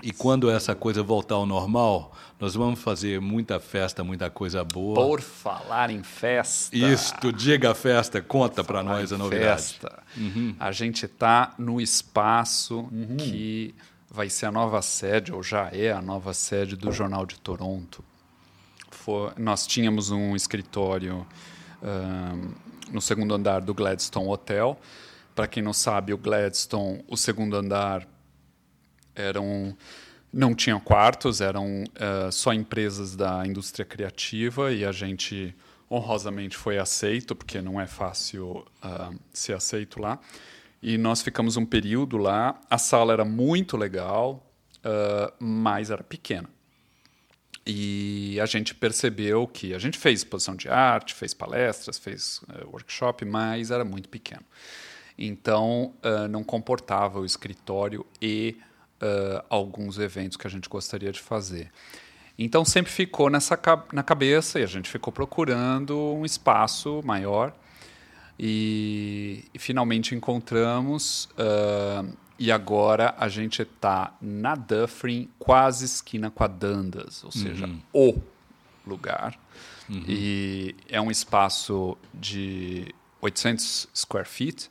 e 0.00 0.12
quando 0.12 0.50
essa 0.50 0.74
coisa 0.74 1.02
voltar 1.02 1.34
ao 1.34 1.46
normal, 1.46 2.12
nós 2.40 2.54
vamos 2.54 2.80
fazer 2.80 3.20
muita 3.20 3.60
festa, 3.60 4.02
muita 4.02 4.30
coisa 4.30 4.64
boa. 4.64 4.94
Por 4.94 5.20
falar 5.20 5.90
em 5.90 6.02
festa... 6.02 6.74
Isto, 6.76 7.32
diga 7.32 7.74
festa, 7.74 8.20
conta 8.20 8.64
para 8.64 8.82
nós 8.82 9.12
a 9.12 9.18
novidade. 9.18 9.62
Festa. 9.62 10.02
A 10.58 10.72
gente 10.72 11.04
está 11.06 11.54
no 11.58 11.80
espaço 11.80 12.88
que 13.18 13.74
vai 14.10 14.28
ser 14.28 14.46
a 14.46 14.52
nova 14.52 14.82
sede, 14.82 15.32
ou 15.32 15.42
já 15.42 15.68
é 15.72 15.92
a 15.92 16.02
nova 16.02 16.34
sede 16.34 16.76
do 16.76 16.90
Jornal 16.92 17.24
de 17.24 17.38
Toronto. 17.38 18.04
Foi- 18.90 19.32
nós 19.38 19.66
tínhamos 19.66 20.10
um 20.10 20.34
escritório 20.36 21.26
ahn, 21.82 22.50
no 22.90 23.00
segundo 23.00 23.34
andar 23.34 23.60
do 23.60 23.72
Gladstone 23.72 24.28
Hotel. 24.28 24.78
Para 25.34 25.46
quem 25.46 25.62
não 25.62 25.72
sabe, 25.72 26.12
o 26.12 26.18
Gladstone, 26.18 27.02
o 27.08 27.16
segundo 27.16 27.56
andar 27.56 28.06
eram 29.14 29.76
não 30.32 30.54
tinham 30.54 30.80
quartos, 30.80 31.42
eram 31.42 31.84
eh, 31.94 32.30
só 32.30 32.54
empresas 32.54 33.14
da 33.14 33.46
indústria 33.46 33.84
criativa 33.84 34.72
e 34.72 34.82
a 34.82 34.90
gente 34.90 35.54
honrosamente 35.90 36.56
foi 36.56 36.78
aceito, 36.78 37.36
porque 37.36 37.60
não 37.60 37.78
é 37.78 37.86
fácil 37.86 38.66
ah, 38.80 39.12
ser 39.30 39.52
aceito 39.52 40.00
lá. 40.00 40.18
E 40.82 40.96
nós 40.96 41.20
ficamos 41.20 41.58
um 41.58 41.66
período 41.66 42.16
lá. 42.16 42.58
A 42.70 42.78
sala 42.78 43.12
era 43.12 43.26
muito 43.26 43.76
legal, 43.76 44.50
ah, 44.82 45.30
mas 45.38 45.90
era 45.90 46.02
pequena. 46.02 46.48
E 47.66 48.40
a 48.40 48.46
gente 48.46 48.74
percebeu 48.74 49.46
que 49.46 49.74
a 49.74 49.78
gente 49.78 49.98
fez 49.98 50.20
exposição 50.20 50.56
de 50.56 50.68
arte, 50.68 51.14
fez 51.14 51.34
palestras, 51.34 51.98
fez 51.98 52.40
workshop, 52.64 53.24
mas 53.24 53.70
era 53.70 53.84
muito 53.84 54.08
pequeno. 54.08 54.42
Então, 55.16 55.94
não 56.28 56.42
comportava 56.42 57.20
o 57.20 57.24
escritório 57.24 58.04
e 58.20 58.56
ah, 59.02 59.44
alguns 59.48 59.98
eventos 59.98 60.36
que 60.36 60.46
a 60.46 60.50
gente 60.50 60.68
gostaria 60.68 61.10
de 61.10 61.20
fazer. 61.20 61.70
Então 62.38 62.64
sempre 62.64 62.90
ficou 62.90 63.28
nessa 63.28 63.58
na 63.92 64.02
cabeça 64.02 64.60
e 64.60 64.62
a 64.62 64.66
gente 64.66 64.88
ficou 64.88 65.12
procurando 65.12 65.98
um 65.98 66.24
espaço 66.24 67.02
maior 67.04 67.52
e, 68.38 69.44
e 69.52 69.58
finalmente 69.58 70.14
encontramos 70.14 71.28
uh, 71.32 72.10
e 72.38 72.50
agora 72.50 73.14
a 73.18 73.28
gente 73.28 73.62
está 73.62 74.16
na 74.20 74.54
Dufferin, 74.54 75.28
quase 75.38 75.84
esquina 75.84 76.30
com 76.30 76.42
a 76.42 76.46
Dandas, 76.46 77.22
ou 77.22 77.30
seja, 77.30 77.66
uhum. 77.66 77.80
o 77.92 78.22
lugar. 78.86 79.38
Uhum. 79.88 80.04
E 80.08 80.74
é 80.88 81.00
um 81.00 81.10
espaço 81.10 81.96
de 82.14 82.92
800 83.20 83.88
square 83.94 84.26
feet. 84.26 84.70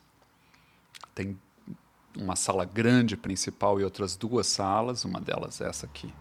Tem 1.14 1.38
uma 2.16 2.36
sala 2.36 2.64
grande 2.64 3.16
principal 3.16 3.80
e 3.80 3.84
outras 3.84 4.16
duas 4.16 4.46
salas, 4.46 5.04
uma 5.04 5.20
delas 5.20 5.60
essa 5.60 5.86
aqui 5.86 6.12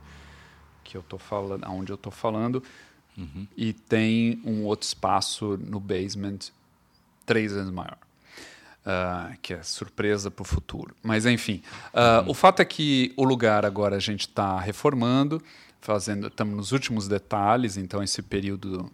que 0.84 0.98
eu 0.98 1.04
tô 1.04 1.18
falando, 1.18 1.66
onde 1.70 1.92
eu 1.92 1.96
estou 1.96 2.12
falando, 2.12 2.62
uhum. 3.18 3.48
e 3.56 3.72
tem 3.72 4.42
um 4.44 4.64
outro 4.66 4.86
espaço 4.86 5.58
no 5.58 5.80
basement 5.80 6.40
três 7.26 7.54
vezes 7.54 7.72
maior. 7.72 7.98
Uh, 8.82 9.38
que 9.44 9.54
é 9.54 9.62
surpresa 9.62 10.32
para 10.32 10.42
o 10.42 10.44
futuro. 10.44 10.96
Mas, 11.04 11.28
enfim, 11.28 11.62
uh, 11.94 12.24
uhum. 12.24 12.32
o 12.32 12.34
fato 12.34 12.64
é 12.64 12.66
que 12.66 13.14
o 13.16 13.24
lugar 13.24 13.64
agora 13.64 13.96
a 13.96 14.00
gente 14.00 14.22
está 14.22 14.60
reformando, 14.60 15.40
fazendo, 15.80 16.26
estamos 16.26 16.58
nos 16.58 16.72
últimos 16.72 17.08
detalhes, 17.08 17.78
então 17.78 18.02
esse 18.02 18.24
período 18.24 18.92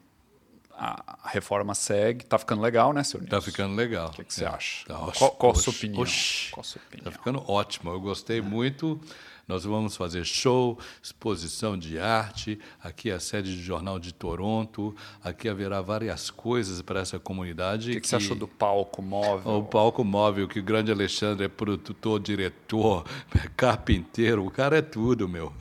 a 0.77 1.29
reforma 1.29 1.73
segue. 1.73 2.23
Está 2.23 2.37
ficando 2.37 2.61
legal, 2.61 2.93
né, 2.93 3.03
senhor 3.03 3.23
Está 3.23 3.41
ficando 3.41 3.75
legal. 3.75 4.09
O 4.09 4.11
que, 4.11 4.23
que 4.23 4.33
você 4.33 4.45
é. 4.45 4.47
acha? 4.47 4.85
Tá 4.85 4.95
qual, 5.17 5.31
qual, 5.31 5.51
a 5.51 5.55
sua 5.55 5.73
opinião? 5.73 6.05
Qual 6.51 6.61
a 6.61 6.63
sua 6.63 6.81
opinião? 6.85 7.07
Está 7.07 7.11
ficando 7.11 7.43
ótimo. 7.51 7.91
Eu 7.91 7.99
gostei 7.99 8.39
é. 8.39 8.41
muito. 8.41 8.99
Nós 9.47 9.63
vamos 9.63 9.95
fazer 9.95 10.25
show, 10.25 10.77
exposição 11.01 11.77
de 11.77 11.97
arte. 11.97 12.59
Aqui 12.83 13.09
é 13.09 13.13
a 13.13 13.19
sede 13.19 13.55
do 13.55 13.61
Jornal 13.61 13.97
de 13.97 14.13
Toronto. 14.13 14.93
Aqui 15.23 15.47
haverá 15.47 15.81
várias 15.81 16.29
coisas 16.29 16.81
para 16.81 16.99
essa 16.99 17.17
comunidade. 17.17 17.91
O 17.91 17.93
que, 17.93 18.01
que, 18.01 18.07
você 18.09 18.17
achou 18.17 18.35
do 18.35 18.47
palco 18.47 19.01
móvel? 19.01 19.53
O 19.53 19.63
palco 19.63 20.03
móvel, 20.03 20.49
que 20.49 20.59
o 20.59 20.63
grande 20.63 20.91
Alexandre 20.91 21.45
é 21.45 21.47
produtor, 21.47 22.19
diretor, 22.19 23.05
carpinteiro. 23.55 24.45
O 24.45 24.51
cara 24.51 24.79
é 24.79 24.81
tudo, 24.81 25.29
meu. 25.29 25.53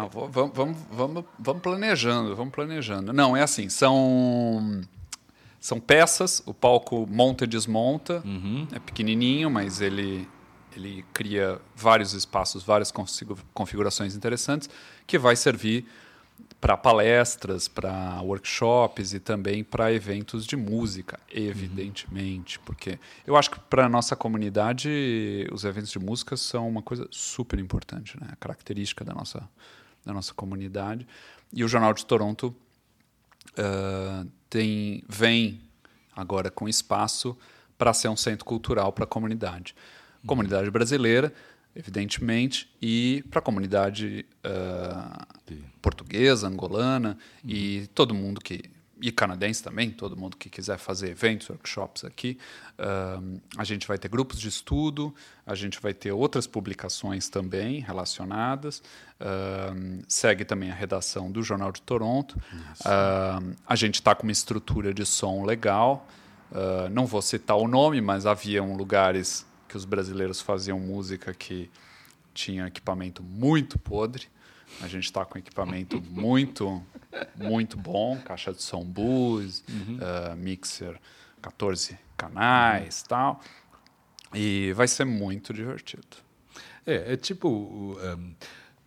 Ah, 0.00 0.06
vamos, 0.06 0.52
vamos, 0.54 0.78
vamos, 0.90 1.24
vamos 1.38 1.62
planejando, 1.62 2.34
vamos 2.34 2.54
planejando. 2.54 3.12
Não, 3.12 3.36
é 3.36 3.42
assim, 3.42 3.68
são 3.68 4.80
são 5.60 5.78
peças, 5.78 6.42
o 6.46 6.54
palco 6.54 7.06
monta 7.06 7.44
e 7.44 7.46
desmonta, 7.46 8.22
uhum. 8.24 8.66
é 8.72 8.78
pequenininho, 8.78 9.50
mas 9.50 9.80
ele 9.80 10.26
ele 10.74 11.04
cria 11.12 11.60
vários 11.74 12.14
espaços, 12.14 12.62
várias 12.62 12.92
configurações 13.52 14.14
interessantes, 14.14 14.70
que 15.04 15.18
vai 15.18 15.34
servir 15.34 15.84
para 16.60 16.76
palestras, 16.76 17.66
para 17.68 18.20
workshops 18.22 19.12
e 19.12 19.20
também 19.20 19.64
para 19.64 19.92
eventos 19.92 20.46
de 20.46 20.56
música, 20.56 21.18
evidentemente, 21.30 22.58
uhum. 22.58 22.64
porque 22.64 22.98
eu 23.26 23.36
acho 23.36 23.50
que 23.50 23.58
para 23.60 23.86
a 23.86 23.88
nossa 23.88 24.14
comunidade 24.14 25.46
os 25.52 25.64
eventos 25.64 25.90
de 25.90 25.98
música 25.98 26.36
são 26.36 26.68
uma 26.68 26.82
coisa 26.82 27.06
super 27.10 27.58
importante, 27.58 28.18
né? 28.20 28.28
A 28.32 28.36
característica 28.36 29.04
da 29.04 29.14
nossa, 29.14 29.48
da 30.04 30.12
nossa 30.12 30.34
comunidade. 30.34 31.06
E 31.52 31.64
o 31.64 31.68
Jornal 31.68 31.92
de 31.94 32.04
Toronto 32.06 32.54
uh, 33.52 34.28
tem, 34.48 35.02
vem 35.08 35.60
agora 36.14 36.50
com 36.50 36.68
espaço 36.68 37.36
para 37.76 37.92
ser 37.92 38.08
um 38.08 38.16
centro 38.16 38.44
cultural 38.44 38.92
para 38.92 39.04
a 39.04 39.06
comunidade 39.06 39.74
comunidade 40.26 40.70
brasileira, 40.70 41.32
evidentemente, 41.74 42.70
e 42.80 43.24
para 43.30 43.38
a 43.38 43.42
comunidade 43.42 44.26
uh, 44.44 45.54
portuguesa, 45.80 46.48
angolana 46.48 47.16
uhum. 47.42 47.50
e 47.50 47.86
todo 47.94 48.14
mundo 48.14 48.40
que 48.40 48.62
e 49.02 49.10
canadense 49.10 49.62
também, 49.62 49.90
todo 49.90 50.16
mundo 50.16 50.36
que 50.36 50.48
quiser 50.48 50.78
fazer 50.78 51.10
eventos, 51.10 51.48
workshops 51.48 52.04
aqui. 52.04 52.38
Uh, 52.78 53.40
a 53.56 53.64
gente 53.64 53.86
vai 53.86 53.98
ter 53.98 54.08
grupos 54.08 54.38
de 54.38 54.48
estudo, 54.48 55.14
a 55.46 55.54
gente 55.54 55.80
vai 55.80 55.94
ter 55.94 56.12
outras 56.12 56.46
publicações 56.46 57.28
também 57.28 57.80
relacionadas. 57.80 58.82
Uh, 59.20 60.02
segue 60.08 60.44
também 60.44 60.70
a 60.70 60.74
redação 60.74 61.30
do 61.30 61.42
Jornal 61.42 61.72
de 61.72 61.82
Toronto. 61.82 62.40
Uh, 62.80 63.56
a 63.66 63.76
gente 63.76 63.96
está 63.96 64.14
com 64.14 64.24
uma 64.24 64.32
estrutura 64.32 64.92
de 64.92 65.04
som 65.06 65.44
legal. 65.44 66.06
não 66.90 67.06
vou 67.06 67.22
citar 67.22 67.56
o 67.56 67.68
nome, 67.68 68.00
mas 68.00 68.26
haviam 68.26 68.74
lugares 68.74 69.46
que 69.68 69.76
os 69.76 69.84
brasileiros 69.84 70.40
faziam 70.40 70.80
música 70.80 71.32
que 71.32 71.70
tinha 72.34 72.66
equipamento 72.66 73.22
muito 73.22 73.78
podre. 73.78 74.26
A 74.80 74.88
gente 74.88 75.04
está 75.04 75.24
com 75.24 75.38
equipamento 75.38 76.02
muito, 76.10 76.82
muito 77.36 77.76
bom, 77.76 78.18
caixa 78.24 78.52
de 78.52 78.62
som 78.62 78.84
Bose, 78.84 79.62
uhum. 79.68 79.96
uh, 79.96 80.36
mixer 80.36 80.98
14 81.42 81.98
canais, 82.16 83.02
uhum. 83.02 83.08
tal. 83.08 83.40
E 84.34 84.72
vai 84.74 84.86
ser 84.86 85.04
muito 85.04 85.52
divertido. 85.52 86.06
É, 86.86 87.14
é 87.14 87.16
tipo 87.16 87.48
um, 87.48 88.34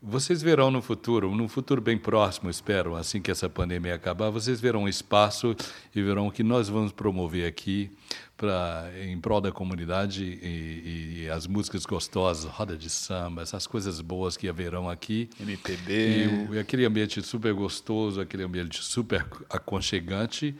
vocês 0.05 0.41
verão 0.41 0.69
no 0.69 0.81
futuro, 0.81 1.33
num 1.33 1.47
futuro 1.47 1.79
bem 1.79 1.97
próximo, 1.97 2.49
espero, 2.49 2.93
assim 2.93 3.21
que 3.21 3.31
essa 3.31 3.47
pandemia 3.47 3.95
acabar, 3.95 4.29
vocês 4.29 4.59
verão 4.59 4.83
um 4.83 4.87
espaço 4.89 5.55
e 5.95 6.01
verão 6.01 6.27
o 6.27 6.31
que 6.31 6.43
nós 6.43 6.67
vamos 6.67 6.91
promover 6.91 7.47
aqui 7.47 7.89
para 8.35 8.91
em 9.01 9.17
prol 9.17 9.39
da 9.39 9.49
comunidade 9.49 10.25
e, 10.25 11.23
e, 11.23 11.29
as 11.29 11.47
músicas 11.47 11.85
gostosas, 11.85 12.51
roda 12.51 12.75
de 12.75 12.89
samba, 12.89 13.43
essas 13.43 13.65
coisas 13.65 14.01
boas 14.01 14.35
que 14.35 14.49
haverão 14.49 14.89
aqui. 14.89 15.29
MPB. 15.39 15.93
E, 15.93 16.55
e 16.55 16.59
aquele 16.59 16.83
ambiente 16.85 17.21
super 17.21 17.53
gostoso, 17.53 18.19
aquele 18.19 18.43
ambiente 18.43 18.83
super 18.83 19.25
aconchegante. 19.49 20.53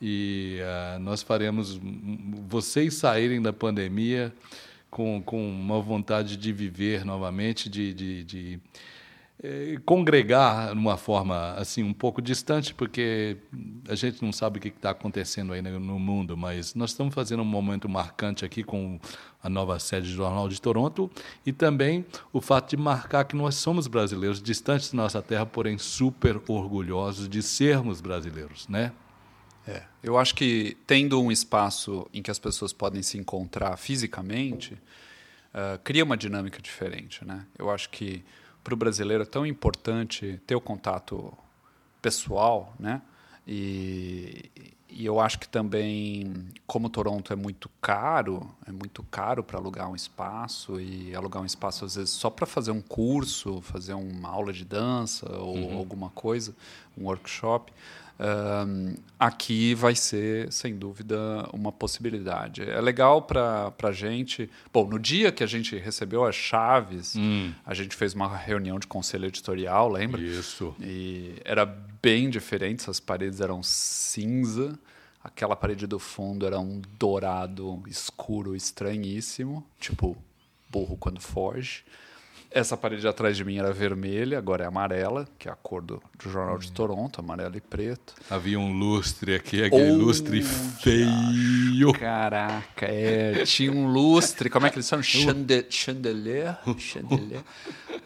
E 0.00 0.58
uh, 0.60 1.00
nós 1.00 1.22
faremos 1.22 1.80
vocês 2.46 2.94
saírem 2.94 3.42
da 3.42 3.52
pandemia 3.52 4.32
com, 4.94 5.20
com 5.20 5.44
uma 5.44 5.82
vontade 5.82 6.36
de 6.36 6.52
viver 6.52 7.04
novamente, 7.04 7.68
de, 7.68 7.92
de, 7.92 8.22
de 8.22 8.60
é, 9.42 9.76
congregar 9.84 10.72
numa 10.72 10.96
forma 10.96 11.52
assim 11.54 11.82
um 11.82 11.92
pouco 11.92 12.22
distante, 12.22 12.72
porque 12.72 13.36
a 13.88 13.96
gente 13.96 14.22
não 14.22 14.30
sabe 14.30 14.58
o 14.58 14.62
que 14.62 14.68
está 14.68 14.90
acontecendo 14.90 15.52
aí 15.52 15.60
no 15.60 15.98
mundo, 15.98 16.36
mas 16.36 16.76
nós 16.76 16.90
estamos 16.90 17.12
fazendo 17.12 17.42
um 17.42 17.44
momento 17.44 17.88
marcante 17.88 18.44
aqui 18.44 18.62
com 18.62 19.00
a 19.42 19.48
nova 19.48 19.80
sede 19.80 20.10
do 20.10 20.14
Jornal 20.14 20.48
de 20.48 20.62
Toronto 20.62 21.10
e 21.44 21.52
também 21.52 22.06
o 22.32 22.40
fato 22.40 22.70
de 22.70 22.76
marcar 22.76 23.24
que 23.24 23.34
nós 23.34 23.56
somos 23.56 23.88
brasileiros, 23.88 24.40
distantes 24.40 24.92
da 24.92 25.02
nossa 25.02 25.20
terra, 25.20 25.44
porém 25.44 25.76
super 25.76 26.40
orgulhosos 26.46 27.28
de 27.28 27.42
sermos 27.42 28.00
brasileiros, 28.00 28.68
né? 28.68 28.92
É, 29.66 29.82
eu 30.02 30.18
acho 30.18 30.34
que 30.34 30.76
tendo 30.86 31.20
um 31.20 31.32
espaço 31.32 32.06
em 32.12 32.22
que 32.22 32.30
as 32.30 32.38
pessoas 32.38 32.72
podem 32.72 33.02
se 33.02 33.16
encontrar 33.16 33.76
fisicamente, 33.76 34.74
uh, 34.74 35.78
cria 35.82 36.04
uma 36.04 36.16
dinâmica 36.16 36.60
diferente. 36.60 37.24
Né? 37.24 37.46
Eu 37.58 37.70
acho 37.70 37.88
que 37.88 38.22
para 38.62 38.74
o 38.74 38.76
brasileiro 38.76 39.22
é 39.22 39.26
tão 39.26 39.46
importante 39.46 40.40
ter 40.46 40.54
o 40.54 40.60
contato 40.60 41.32
pessoal, 42.00 42.74
né? 42.78 43.02
E, 43.46 44.50
e 44.88 45.04
eu 45.04 45.20
acho 45.20 45.38
que 45.38 45.48
também, 45.48 46.32
como 46.66 46.88
Toronto 46.88 47.32
é 47.32 47.36
muito 47.36 47.68
caro, 47.80 48.48
é 48.66 48.72
muito 48.72 49.02
caro 49.02 49.42
para 49.44 49.58
alugar 49.58 49.90
um 49.90 49.96
espaço 49.96 50.80
e 50.80 51.14
alugar 51.14 51.42
um 51.42 51.44
espaço 51.44 51.84
às 51.84 51.96
vezes 51.96 52.10
só 52.10 52.30
para 52.30 52.46
fazer 52.46 52.70
um 52.70 52.80
curso, 52.80 53.60
fazer 53.60 53.92
uma 53.92 54.28
aula 54.28 54.52
de 54.52 54.64
dança 54.64 55.30
ou 55.36 55.56
uhum. 55.56 55.76
alguma 55.76 56.10
coisa, 56.10 56.54
um 56.96 57.04
workshop 57.04 57.72
aqui 59.18 59.74
vai 59.74 59.94
ser, 59.94 60.52
sem 60.52 60.76
dúvida, 60.76 61.48
uma 61.52 61.72
possibilidade. 61.72 62.62
É 62.62 62.80
legal 62.80 63.22
para 63.22 63.72
a 63.82 63.92
gente. 63.92 64.48
Bom, 64.72 64.86
no 64.86 64.98
dia 64.98 65.32
que 65.32 65.42
a 65.42 65.46
gente 65.46 65.76
recebeu 65.76 66.24
as 66.24 66.34
chaves, 66.34 67.14
hum. 67.16 67.52
a 67.64 67.74
gente 67.74 67.96
fez 67.96 68.14
uma 68.14 68.34
reunião 68.36 68.78
de 68.78 68.86
conselho 68.86 69.26
editorial, 69.26 69.88
lembra? 69.88 70.20
Isso. 70.20 70.74
E 70.80 71.34
era 71.44 71.64
bem 71.64 72.30
diferente, 72.30 72.82
essas 72.82 73.00
paredes 73.00 73.40
eram 73.40 73.62
cinza. 73.62 74.78
Aquela 75.22 75.56
parede 75.56 75.86
do 75.86 75.98
fundo 75.98 76.46
era 76.46 76.60
um 76.60 76.82
dourado 76.98 77.82
escuro 77.86 78.54
estranhíssimo, 78.54 79.66
tipo 79.80 80.16
burro 80.70 80.96
quando 80.98 81.20
foge. 81.20 81.82
Essa 82.54 82.76
parede 82.76 83.08
atrás 83.08 83.36
de 83.36 83.44
mim 83.44 83.58
era 83.58 83.72
vermelha, 83.72 84.38
agora 84.38 84.62
é 84.62 84.66
amarela, 84.68 85.26
que 85.36 85.48
é 85.48 85.50
a 85.50 85.56
cor 85.56 85.82
do, 85.82 86.00
do 86.16 86.30
Jornal 86.30 86.56
de 86.56 86.68
hum. 86.68 86.72
Toronto, 86.72 87.18
amarelo 87.18 87.56
e 87.56 87.60
preto. 87.60 88.14
Havia 88.30 88.60
um 88.60 88.72
lustre 88.72 89.34
aqui, 89.34 89.64
aquele 89.64 89.90
oh, 89.90 89.96
lustre 89.96 90.40
feio. 90.40 91.92
Caraca, 91.98 92.86
é, 92.86 93.42
tinha 93.44 93.72
um 93.72 93.88
lustre, 93.88 94.48
como 94.48 94.66
é 94.66 94.70
que 94.70 94.76
eles 94.76 94.86
chamam? 94.86 95.02
Chande 95.02 95.66
chandelier? 95.68 96.56
Chandelier. 96.78 97.42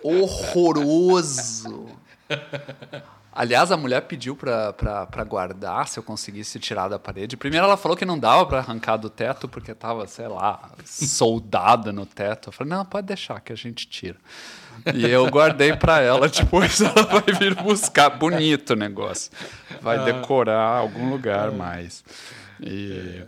Horroroso. 0.03 1.87
Aliás, 3.39 3.71
a 3.71 3.77
mulher 3.77 4.01
pediu 4.01 4.35
para 4.35 5.23
guardar 5.23 5.87
se 5.87 5.97
eu 5.97 6.03
conseguisse 6.03 6.59
tirar 6.59 6.89
da 6.89 6.99
parede. 6.99 7.37
Primeiro 7.37 7.67
ela 7.67 7.77
falou 7.77 7.97
que 7.97 8.05
não 8.05 8.19
dava 8.19 8.45
para 8.45 8.59
arrancar 8.59 8.97
do 8.97 9.09
teto 9.09 9.47
porque 9.47 9.71
estava, 9.71 10.09
sei 10.09 10.27
lá, 10.27 10.73
soldada 10.85 11.93
no 11.93 12.05
teto. 12.05 12.49
Eu 12.49 12.53
falei, 12.53 12.73
não, 12.73 12.85
pode 12.85 13.07
deixar 13.07 13.41
que 13.41 13.53
a 13.53 13.57
gente 13.57 13.87
tira. 13.87 14.17
E 14.93 15.07
eu 15.07 15.31
guardei 15.31 15.73
para 15.73 16.01
ela, 16.01 16.27
depois 16.29 16.81
ela 16.81 17.05
vai 17.05 17.33
vir 17.39 17.55
buscar. 17.55 18.11
Bonito 18.11 18.71
o 18.71 18.77
negócio. 18.77 19.31
Vai 19.81 20.05
decorar 20.05 20.79
algum 20.79 21.09
lugar 21.09 21.53
mais. 21.53 22.03
E... 22.61 23.23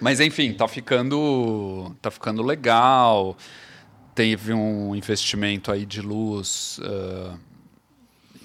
Mas 0.00 0.20
enfim, 0.20 0.52
tá 0.52 0.68
ficando, 0.68 1.96
tá 2.00 2.12
ficando 2.12 2.44
legal. 2.44 3.36
Teve 4.14 4.52
um 4.52 4.94
investimento 4.94 5.72
aí 5.72 5.84
de 5.84 6.00
luz 6.00 6.78
uh, 6.78 7.49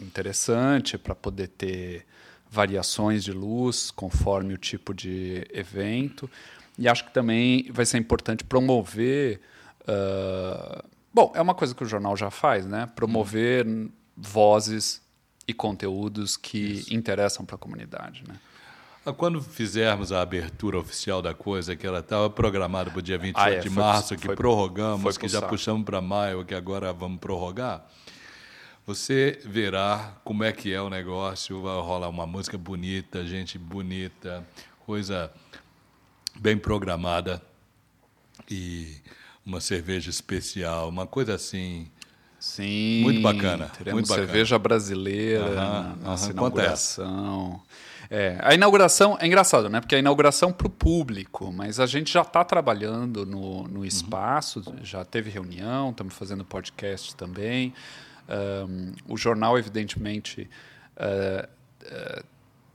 interessante 0.02 0.98
para 0.98 1.16
poder 1.16 1.48
ter 1.50 2.06
variações 2.50 3.24
de 3.24 3.32
luz 3.32 3.92
conforme 3.92 4.54
o 4.54 4.58
tipo 4.58 4.94
de 4.94 5.46
evento. 5.52 6.30
E 6.78 6.88
acho 6.88 7.06
que 7.06 7.14
também 7.14 7.70
vai 7.72 7.86
ser 7.86 7.98
importante 7.98 8.44
promover. 8.44 9.42
Uh, 9.82 10.84
bom, 11.14 11.32
é 11.36 11.42
uma 11.42 11.56
coisa 11.56 11.74
que 11.74 11.84
o 11.84 11.88
jornal 11.88 12.16
já 12.16 12.30
faz, 12.30 12.66
né? 12.66 12.90
Promover 12.96 13.66
hum. 13.66 13.90
vozes 14.16 15.02
e 15.48 15.54
conteúdos 15.54 16.36
que 16.36 16.58
Isso. 16.58 16.94
interessam 16.94 17.46
para 17.46 17.56
a 17.56 17.60
comunidade, 17.60 18.24
né? 18.28 18.36
Ah, 19.06 19.14
quando 19.14 19.40
fizermos 19.40 20.12
a 20.12 20.22
abertura 20.22 20.80
oficial 20.80 21.22
da 21.22 21.32
coisa, 21.32 21.76
que 21.76 21.86
ela 21.86 22.00
estava 22.00 22.28
programada 22.28 22.90
para 22.90 22.98
o 22.98 23.02
dia 23.02 23.20
28 23.20 23.40
ah, 23.40 23.52
é, 23.52 23.60
de 23.60 23.70
março, 23.70 24.16
que 24.16 24.26
foi, 24.26 24.36
prorrogamos, 24.36 25.04
foi 25.04 25.14
que 25.14 25.28
já 25.28 25.44
puxamos 25.44 25.86
para 25.86 26.02
maio, 26.02 26.44
que 26.44 26.56
agora 26.56 26.92
vamos 26.92 27.20
prorrogar, 27.20 27.86
você 28.86 29.40
verá 29.44 30.14
como 30.24 30.44
é 30.44 30.52
que 30.52 30.72
é 30.74 30.82
o 30.82 30.90
negócio, 30.90 31.62
vai 31.62 31.76
rolar 31.82 32.10
uma 32.10 32.28
música 32.28 32.58
bonita, 32.58 33.26
gente 33.26 33.58
bonita, 33.58 34.46
coisa 34.86 35.32
bem 36.36 36.58
programada 36.58 37.42
e 38.50 38.98
uma 39.46 39.60
cerveja 39.60 40.10
especial, 40.10 40.90
uma 40.90 41.08
coisa 41.08 41.34
assim. 41.34 41.90
Sim. 42.40 43.02
Muito 43.02 43.22
bacana. 43.22 43.70
Teremos 43.70 43.94
muito 43.94 44.08
bacana. 44.10 44.28
cerveja 44.28 44.60
brasileira 44.60 45.46
uhum, 45.46 46.04
nossa 46.04 46.32
inauguração. 46.32 47.62
É, 48.08 48.38
a 48.40 48.54
inauguração 48.54 49.18
é 49.20 49.26
engraçado, 49.26 49.68
né? 49.68 49.82
Porque 49.82 49.96
a 49.96 50.00
inauguração 50.00 50.54
para 50.54 50.68
o 50.68 50.70
público, 50.70 51.52
mas 51.52 51.80
a 51.80 51.88
gente 51.88 52.14
já 52.14 52.22
está 52.22 52.44
trabalhando 52.44 53.26
no, 53.26 53.64
no 53.64 53.80
uhum. 53.80 53.86
espaço, 53.86 54.62
uhum. 54.68 54.84
já 54.84 55.04
teve 55.04 55.32
reunião, 55.32 55.90
estamos 55.90 56.14
fazendo 56.14 56.46
podcast 56.46 57.16
também. 57.16 57.74
Um, 58.28 58.94
o 59.08 59.18
jornal, 59.18 59.58
evidentemente, 59.58 60.50
uh, 60.98 61.48
uh, 61.84 62.26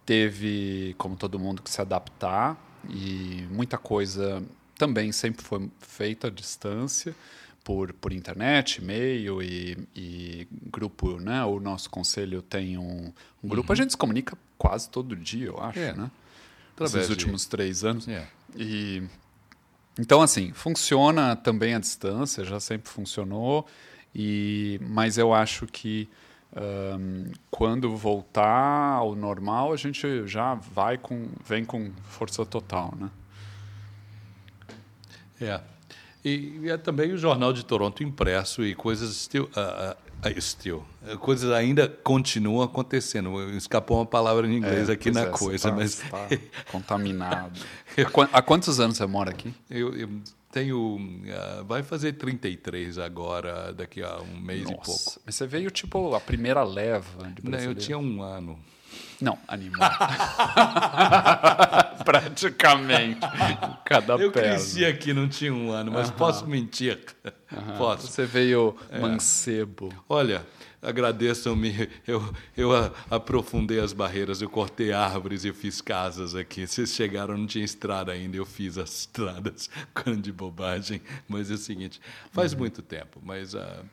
teve, 0.06 0.94
como 0.98 1.16
todo 1.16 1.38
mundo, 1.38 1.62
que 1.62 1.70
se 1.70 1.80
adaptar 1.80 2.56
e 2.88 3.46
muita 3.50 3.76
coisa 3.76 4.42
também 4.78 5.12
sempre 5.12 5.44
foi 5.44 5.70
feita 5.80 6.28
à 6.28 6.30
distância 6.30 7.14
por, 7.62 7.92
por 7.92 8.12
internet, 8.12 8.76
e-mail 8.76 9.42
e, 9.42 9.76
e, 9.94 10.48
grupo, 10.70 11.18
né? 11.20 11.44
O 11.44 11.60
nosso 11.60 11.90
conselho 11.90 12.40
tem 12.40 12.78
um, 12.78 13.12
um 13.44 13.48
grupo, 13.48 13.68
uhum. 13.68 13.72
a 13.74 13.76
gente 13.76 13.90
se 13.90 13.96
comunica 13.96 14.36
quase 14.56 14.88
todo 14.88 15.14
dia, 15.14 15.48
eu 15.48 15.62
acho, 15.62 15.78
é. 15.78 15.92
né? 15.92 16.10
Nos 16.78 17.10
últimos 17.10 17.44
três 17.44 17.84
anos. 17.84 18.08
É. 18.08 18.26
E 18.56 19.02
então 19.98 20.22
assim 20.22 20.52
funciona 20.52 21.36
também 21.36 21.74
à 21.74 21.78
distância, 21.78 22.42
já 22.42 22.58
sempre 22.58 22.90
funcionou. 22.90 23.66
E, 24.14 24.80
mas 24.82 25.18
eu 25.18 25.32
acho 25.32 25.66
que 25.66 26.08
um, 26.56 27.30
quando 27.50 27.96
voltar 27.96 28.94
ao 28.94 29.14
normal, 29.14 29.72
a 29.72 29.76
gente 29.76 30.26
já 30.26 30.54
vai 30.54 30.98
com, 30.98 31.28
vem 31.44 31.64
com 31.64 31.90
força 32.02 32.44
total, 32.44 32.94
né? 32.98 33.10
É. 35.40 35.60
E, 36.24 36.60
e 36.62 36.70
é 36.70 36.76
também 36.76 37.12
o 37.12 37.16
Jornal 37.18 37.52
de 37.52 37.64
Toronto 37.64 38.02
impresso 38.02 38.62
e 38.62 38.74
coisas 38.74 39.16
still, 39.16 39.44
uh, 39.44 40.28
uh, 40.28 40.40
still, 40.40 40.84
coisas 41.18 41.50
ainda 41.50 41.88
continuam 41.88 42.62
acontecendo. 42.62 43.48
Escapou 43.56 43.98
uma 43.98 44.06
palavra 44.06 44.46
em 44.46 44.56
inglês 44.56 44.90
é, 44.90 44.92
aqui 44.92 45.10
na 45.10 45.22
é, 45.22 45.26
coisa, 45.26 45.70
tá, 45.70 45.74
mas 45.74 45.94
tá 45.94 46.28
contaminado. 46.70 47.58
há 48.32 48.42
quantos 48.42 48.78
anos 48.80 48.98
você 48.98 49.06
mora 49.06 49.30
aqui? 49.30 49.54
Eu, 49.70 49.96
eu 49.96 50.10
tenho. 50.50 50.96
Uh, 50.96 51.64
vai 51.64 51.82
fazer 51.82 52.14
33 52.14 52.98
agora, 52.98 53.72
daqui 53.72 54.02
a 54.02 54.20
um 54.20 54.40
mês 54.40 54.62
Nossa, 54.62 54.74
e 54.74 54.84
pouco. 54.84 55.20
Mas 55.24 55.34
você 55.34 55.46
veio, 55.46 55.70
tipo, 55.70 56.14
a 56.14 56.20
primeira 56.20 56.62
leva 56.62 57.28
de 57.28 57.48
Não, 57.48 57.58
eu 57.58 57.74
tinha 57.74 57.98
um 57.98 58.22
ano. 58.22 58.58
Não, 59.20 59.38
animal. 59.46 59.90
Praticamente. 62.04 63.20
Cada 63.84 64.14
eu 64.14 64.32
perna. 64.32 64.56
cresci 64.56 64.84
aqui, 64.84 65.12
não 65.12 65.28
tinha 65.28 65.52
um 65.52 65.70
ano, 65.70 65.92
mas 65.92 66.08
uh 66.08 66.12
-huh. 66.12 66.16
posso 66.16 66.46
mentir. 66.46 66.98
Uh 67.24 67.30
-huh. 67.52 67.78
Posso. 67.78 68.06
Você 68.06 68.24
veio 68.24 68.76
é. 68.90 68.98
mancebo. 68.98 69.92
Olha, 70.08 70.44
agradeçam-me. 70.82 71.88
Eu, 72.06 72.22
eu 72.56 72.70
aprofundei 73.10 73.80
as 73.80 73.92
barreiras, 73.92 74.40
eu 74.40 74.48
cortei 74.48 74.92
árvores, 74.92 75.44
eu 75.44 75.54
fiz 75.54 75.80
casas 75.80 76.34
aqui. 76.34 76.66
Vocês 76.66 76.90
chegaram, 76.90 77.36
não 77.36 77.46
tinha 77.46 77.64
estrada 77.64 78.12
ainda, 78.12 78.36
eu 78.36 78.46
fiz 78.46 78.78
as 78.78 78.90
estradas. 79.00 79.70
Grande 79.94 80.32
bobagem. 80.32 81.00
Mas 81.28 81.50
é 81.50 81.54
o 81.54 81.58
seguinte, 81.58 82.00
faz 82.32 82.52
uhum. 82.52 82.60
muito 82.60 82.82
tempo, 82.82 83.20
mas. 83.22 83.54
Uh, 83.54 83.84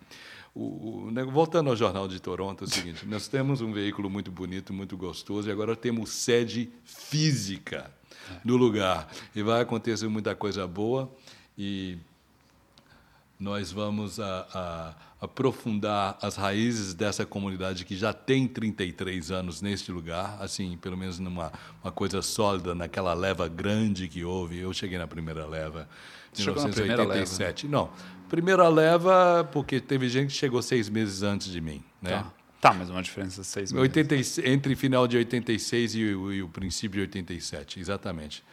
o, 0.56 1.08
o, 1.08 1.32
voltando 1.32 1.70
ao 1.70 1.76
Jornal 1.76 2.08
de 2.08 2.20
Toronto, 2.20 2.64
é 2.64 2.68
o 2.68 2.70
seguinte: 2.70 3.06
nós 3.08 3.28
temos 3.28 3.62
um 3.62 3.72
veículo 3.72 4.10
muito 4.10 4.32
bonito, 4.32 4.74
muito 4.74 4.98
gostoso, 4.98 5.48
e 5.48 5.52
agora 5.52 5.76
temos 5.76 6.10
sede 6.10 6.72
física 6.84 7.92
no 8.44 8.58
lugar. 8.58 9.08
E 9.36 9.44
vai 9.44 9.62
acontecer 9.62 10.08
muita 10.08 10.34
coisa 10.34 10.66
boa, 10.66 11.14
e 11.56 11.98
nós 13.40 13.72
vamos 13.72 14.20
a, 14.20 14.48
a 14.54 15.26
aprofundar 15.26 16.18
as 16.22 16.36
raízes 16.36 16.94
dessa 16.94 17.26
comunidade 17.26 17.86
que 17.86 17.96
já 17.96 18.14
tem 18.14 18.48
33 18.48 19.32
anos 19.32 19.62
neste 19.62 19.92
lugar, 19.92 20.38
assim, 20.40 20.78
pelo 20.78 20.98
menos 20.98 21.20
numa 21.20 21.52
uma 21.84 21.92
coisa 21.92 22.22
sólida, 22.22 22.76
naquela 22.76 23.14
leva 23.14 23.48
grande 23.48 24.08
que 24.08 24.24
houve. 24.24 24.60
Eu 24.60 24.74
cheguei 24.74 24.98
na 24.98 25.08
primeira 25.08 25.46
leva, 25.46 25.88
em 26.38 26.44
1987. 26.44 27.66
Leva, 27.66 27.78
né? 27.78 27.78
Não, 27.78 28.28
primeira 28.30 28.68
leva 28.68 29.48
porque 29.52 29.80
teve 29.80 30.08
gente 30.10 30.32
que 30.32 30.38
chegou 30.38 30.62
seis 30.62 30.90
meses 30.90 31.24
antes 31.24 31.52
de 31.52 31.62
mim, 31.62 31.84
né? 32.02 32.12
Tá. 32.12 32.34
Tá, 32.60 32.74
mas 32.74 32.90
uma 32.90 33.04
diferença 33.04 33.42
de 33.42 33.48
seis 33.48 33.72
meses. 33.72 33.98
80, 33.98 34.50
entre 34.50 34.76
final 34.76 35.08
de 35.08 35.16
86 35.16 35.94
e 35.94 36.00
e 36.00 36.42
o 36.42 36.50
princípio 36.50 36.96
de 36.96 37.02
87, 37.02 37.80
exatamente. 37.80 38.44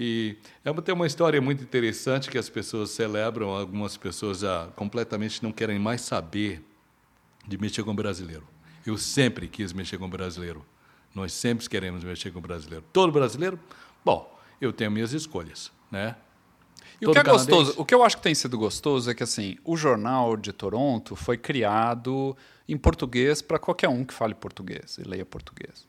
E 0.00 0.36
é, 0.64 0.72
tem 0.80 0.94
uma 0.94 1.08
história 1.08 1.40
muito 1.40 1.60
interessante 1.60 2.30
que 2.30 2.38
as 2.38 2.48
pessoas 2.48 2.90
celebram, 2.90 3.48
algumas 3.48 3.96
pessoas 3.96 4.38
já 4.38 4.68
completamente 4.76 5.42
não 5.42 5.50
querem 5.50 5.76
mais 5.76 6.02
saber 6.02 6.64
de 7.44 7.58
mexer 7.58 7.82
com 7.82 7.90
o 7.90 7.94
brasileiro. 7.94 8.46
Eu 8.86 8.96
sempre 8.96 9.48
quis 9.48 9.72
mexer 9.72 9.98
com 9.98 10.04
o 10.04 10.08
brasileiro. 10.08 10.64
Nós 11.12 11.32
sempre 11.32 11.68
queremos 11.68 12.04
mexer 12.04 12.30
com 12.30 12.38
o 12.38 12.42
brasileiro. 12.42 12.84
Todo 12.92 13.10
brasileiro? 13.10 13.58
Bom, 14.04 14.38
eu 14.60 14.72
tenho 14.72 14.88
minhas 14.88 15.12
escolhas, 15.12 15.72
né? 15.90 16.14
E 17.00 17.06
o 17.08 17.10
que 17.10 17.18
é 17.18 17.24
gostoso, 17.24 17.74
o 17.76 17.84
que 17.84 17.92
eu 17.92 18.04
acho 18.04 18.18
que 18.18 18.22
tem 18.22 18.36
sido 18.36 18.56
gostoso 18.56 19.10
é 19.10 19.14
que 19.14 19.24
assim, 19.24 19.56
o 19.64 19.76
jornal 19.76 20.36
de 20.36 20.52
Toronto 20.52 21.16
foi 21.16 21.36
criado 21.36 22.36
em 22.68 22.76
português 22.76 23.42
para 23.42 23.58
qualquer 23.58 23.88
um 23.88 24.04
que 24.04 24.14
fale 24.14 24.36
português 24.36 24.96
e 24.96 25.02
leia 25.02 25.26
português. 25.26 25.88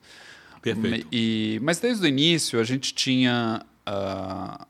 Perfeito. 0.63 1.07
E, 1.11 1.59
mas 1.61 1.79
desde 1.79 2.03
o 2.03 2.07
início 2.07 2.59
a 2.59 2.63
gente 2.63 2.91
tinha 2.91 3.63
uh, 3.87 4.65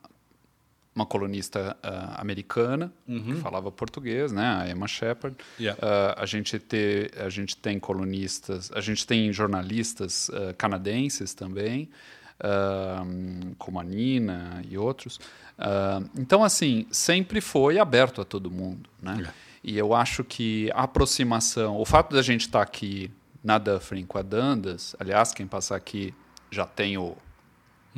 uma 0.93 1.06
colunista 1.06 1.78
uh, 1.84 2.22
americana 2.22 2.91
uhum. 3.08 3.24
que 3.24 3.36
falava 3.36 3.72
português, 3.72 4.32
né, 4.32 4.62
a 4.62 4.69
Emma 4.69 4.88
Shepard. 4.88 5.38
Yeah. 5.60 5.80
Uh, 5.80 6.22
a 6.22 6.26
gente 6.26 6.60
te, 6.60 7.12
a 7.17 7.30
gente 7.30 7.56
tem 7.56 7.80
colunistas, 7.80 8.72
a 8.74 8.82
gente 8.82 9.06
tem 9.08 9.32
jornalistas 9.32 10.30
canadenses 10.58 11.34
também, 11.34 11.89
como 13.58 13.80
a 13.80 13.84
Nina 13.84 14.62
e 14.69 14.78
outros. 14.78 15.19
então, 16.17 16.41
assim, 16.41 16.88
sempre 16.89 17.41
foi 17.41 17.78
aberto 17.78 18.22
a 18.22 18.26
todo 18.26 18.50
mundo, 18.50 18.89
né? 19.02 19.13
Yeah. 19.13 19.34
E 19.62 19.78
eu 19.78 19.93
acho 19.93 20.24
que 20.24 20.72
a 20.74 20.84
aproximação, 20.84 21.78
o 21.78 21.86
fato 21.86 22.15
da 22.15 22.22
gente 22.22 22.41
estar 22.41 22.60
tá 22.60 22.63
aqui 22.63 23.12
na 23.43 23.58
Dufferin 23.58 24.06
com 24.06 24.17
a 24.17 24.22
Dandas, 24.22 24.95
aliás, 25.00 25.34
quem 25.34 25.45
passar 25.45 25.76
aqui 25.76 26.13
já 26.50 26.65
tem 26.65 26.98
o 26.98 27.15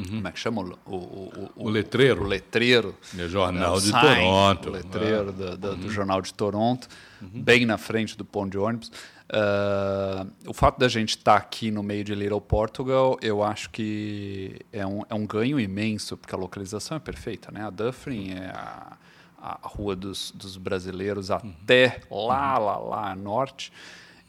Uhum. 0.02 0.16
Como 0.18 0.28
é 0.28 0.32
que 0.32 0.40
chama? 0.40 0.62
O, 0.62 0.96
o, 0.96 1.50
o, 1.56 1.66
o 1.68 1.70
letreiro. 1.70 2.24
O 2.24 2.28
letreiro. 2.28 2.96
É 3.18 3.28
jornal 3.28 3.80
de 3.80 3.92
sign, 3.92 4.02
Toronto. 4.02 4.70
O 4.70 4.72
letreiro 4.72 5.30
é. 5.30 5.32
do, 5.32 5.58
do, 5.58 5.68
uhum. 5.70 5.78
do, 5.78 5.90
Jornal 5.92 6.22
de 6.22 6.34
Toronto, 6.34 6.88
uhum. 7.22 7.42
bem 7.42 7.66
na 7.66 7.78
frente 7.78 8.18
do 8.18 8.26
ponto 8.26 8.52
de 8.52 8.58
ônibus. 8.58 8.92
Uh, 9.32 10.30
o 10.46 10.54
fato 10.54 10.78
da 10.78 10.90
gente 10.90 11.12
estar 11.12 11.34
tá 11.34 11.38
aqui 11.38 11.72
no 11.72 11.82
meio 11.82 12.04
de 12.04 12.14
Little 12.14 12.42
Portugal, 12.42 13.18
eu 13.22 13.42
acho 13.42 13.70
que 13.70 14.60
é 14.74 14.86
um, 14.86 15.04
é 15.10 15.16
um 15.16 15.26
ganho 15.26 15.58
imenso, 15.58 16.18
porque 16.18 16.36
a 16.36 16.38
localização 16.38 16.98
é 16.98 17.00
perfeita. 17.00 17.50
Né? 17.50 17.64
A 17.64 17.70
Dufferin 17.70 18.32
é 18.32 18.48
a, 18.48 18.98
a 19.42 19.60
rua 19.64 19.96
dos, 19.96 20.32
dos 20.32 20.58
brasileiros 20.58 21.32
até 21.32 22.02
lá, 22.12 22.58
lá, 22.58 22.78
lá, 22.78 23.16
norte. 23.16 23.72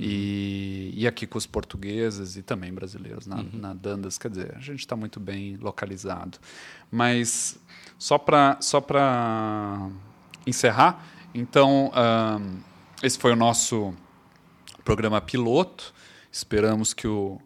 E, 0.03 0.93
e 0.97 1.07
aqui 1.07 1.27
com 1.27 1.38
os 1.38 1.47
portugueses 1.47 2.37
e 2.37 2.43
também 2.43 2.73
brasileiros 2.73 3.27
na, 3.27 3.37
uhum. 3.37 3.51
na 3.53 3.73
Dandas, 3.73 4.19
quer 4.19 4.31
dizer, 4.31 4.55
a 4.57 4.61
gente 4.61 4.81
está 4.81 4.97
muito 4.97 5.21
bem 5.21 5.57
localizado. 5.57 6.38
Mas 6.91 7.57
só 7.99 8.19
para 8.19 8.59
só 8.61 8.85
encerrar, 10.45 11.05
então, 11.33 11.93
um, 11.95 12.61
esse 13.03 13.17
foi 13.17 13.33
o 13.33 13.37
nosso 13.37 13.95
programa 14.85 15.21
piloto. 15.21 15.95
Esperamos 16.33 16.93
que 16.93 17.07
o, 17.07 17.41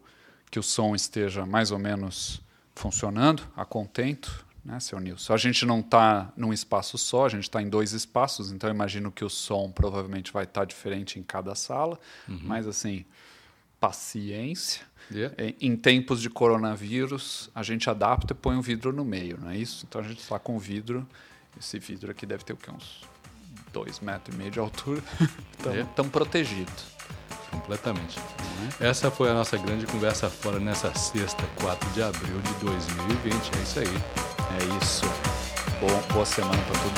que 0.50 0.58
o 0.58 0.62
som 0.62 0.94
esteja 0.94 1.44
mais 1.44 1.70
ou 1.70 1.78
menos 1.78 2.40
funcionando, 2.74 3.42
a 3.54 3.64
contento, 3.64 4.45
né, 4.66 4.80
seu 4.80 4.98
Nilson? 4.98 5.32
A 5.32 5.36
gente 5.36 5.64
não 5.64 5.80
está 5.80 6.32
num 6.36 6.52
espaço 6.52 6.98
só, 6.98 7.26
a 7.26 7.28
gente 7.28 7.44
está 7.44 7.62
em 7.62 7.68
dois 7.68 7.92
espaços, 7.92 8.50
então 8.50 8.68
imagino 8.68 9.12
que 9.12 9.24
o 9.24 9.30
som 9.30 9.70
provavelmente 9.70 10.32
vai 10.32 10.44
estar 10.44 10.62
tá 10.62 10.64
diferente 10.64 11.18
em 11.18 11.22
cada 11.22 11.54
sala, 11.54 11.98
uhum. 12.28 12.40
mas 12.42 12.66
assim, 12.66 13.04
paciência. 13.78 14.82
Yeah. 15.08 15.36
Em, 15.38 15.54
em, 15.60 15.76
tempos 15.76 16.20
de 16.20 16.28
coronavírus, 16.28 17.48
a 17.54 17.62
gente 17.62 17.88
adapta 17.88 18.32
e 18.32 18.36
põe 18.36 18.56
um 18.56 18.60
vidro 18.60 18.92
no 18.92 19.04
meio, 19.04 19.38
não 19.40 19.50
é 19.50 19.56
isso? 19.56 19.86
Então 19.88 20.00
a 20.00 20.04
gente 20.04 20.18
está 20.18 20.36
com 20.36 20.58
vidro, 20.58 21.06
esse 21.56 21.78
vidro 21.78 22.10
aqui 22.10 22.26
deve 22.26 22.42
ter 22.42 22.54
o 22.54 22.56
quê? 22.56 22.72
Uns 22.72 23.04
dois 23.72 24.00
metros 24.00 24.34
e 24.34 24.38
meio 24.38 24.50
de 24.50 24.58
altura, 24.58 25.00
tão, 25.62 25.72
yeah. 25.72 25.92
tão 25.94 26.08
protegido. 26.08 26.72
Completamente. 27.52 28.18
Uhum. 28.18 28.68
Essa 28.80 29.08
foi 29.12 29.30
a 29.30 29.34
nossa 29.34 29.56
grande 29.56 29.86
conversa 29.86 30.28
fora 30.28 30.58
nessa 30.58 30.92
sexta, 30.94 31.44
4 31.60 31.88
de 31.90 32.02
abril 32.02 32.40
de 32.40 32.54
2020. 32.64 33.58
É 33.58 33.62
isso 33.62 33.78
aí. 33.78 34.35
É 34.54 34.64
isso. 34.82 35.06
Bom, 35.80 36.02
boa 36.12 36.24
semana 36.24 36.62
para 36.62 36.80
todo 36.80 36.88
mundo. 36.88 36.95